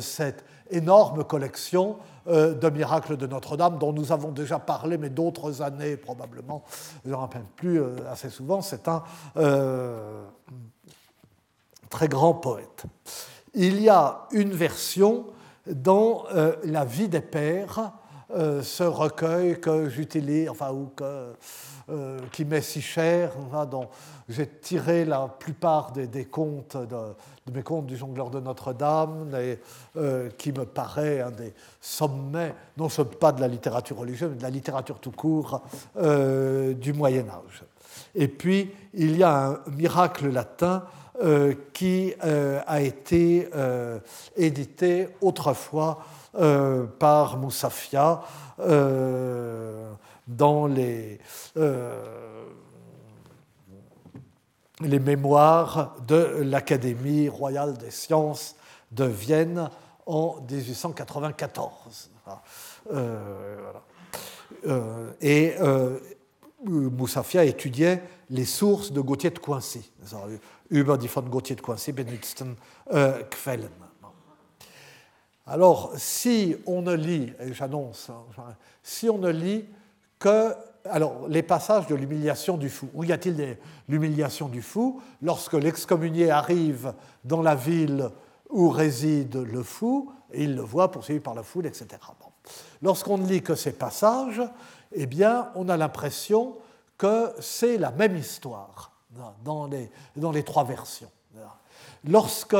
[0.00, 5.96] cette énorme collection de miracles de Notre-Dame dont nous avons déjà parlé, mais d'autres années
[5.96, 6.64] probablement,
[7.04, 7.80] je ne rappelle plus
[8.10, 9.02] assez souvent, c'est un
[11.88, 12.82] très grand poète.
[13.54, 15.26] Il y a une version
[15.70, 17.92] dans euh, La vie des pères,
[18.34, 23.32] euh, ce recueil que j'utilise, enfin, ou euh, qui m'est si cher,
[23.70, 23.88] dont
[24.28, 29.30] j'ai tiré la plupart des, contes de, mes contes du jongleur de Notre-Dame,
[30.36, 34.42] qui me paraît un des sommets, non seulement pas de la littérature religieuse, mais de
[34.42, 35.62] la littérature tout court
[35.94, 37.62] du Moyen Âge.
[38.16, 40.82] Et puis, il y a un miracle latin
[41.72, 43.98] qui euh, a été euh,
[44.36, 46.04] édité autrefois
[46.98, 48.20] par Moussafia
[50.28, 51.18] dans les,
[54.80, 58.54] les mémoires de l'Académie royale des sciences
[58.92, 59.70] de Vienne
[60.04, 62.10] en 1894.
[65.22, 65.54] et
[66.66, 69.90] Moussafia étudiait les sources de Gauthier de Coincy
[70.68, 72.56] über die von de Coincy benutzten
[72.86, 73.70] äh, Quellen.
[75.48, 79.68] Alors, si on ne lit, et j'annonce, hein, si on ne lit
[80.18, 80.52] que
[80.90, 82.88] alors, les passages de l'humiliation du fou.
[82.94, 83.58] Où y a-t-il
[83.88, 86.94] l'humiliation du fou Lorsque l'excommunié arrive
[87.24, 88.10] dans la ville
[88.50, 91.86] où réside le fou, et il le voit poursuivi par la foule, etc.
[92.82, 94.42] Lorsqu'on ne lit que ces passages,
[94.92, 96.56] eh bien, on a l'impression
[96.98, 98.95] que c'est la même histoire
[99.44, 101.10] dans les, dans les trois versions.
[102.04, 102.56] Lorsque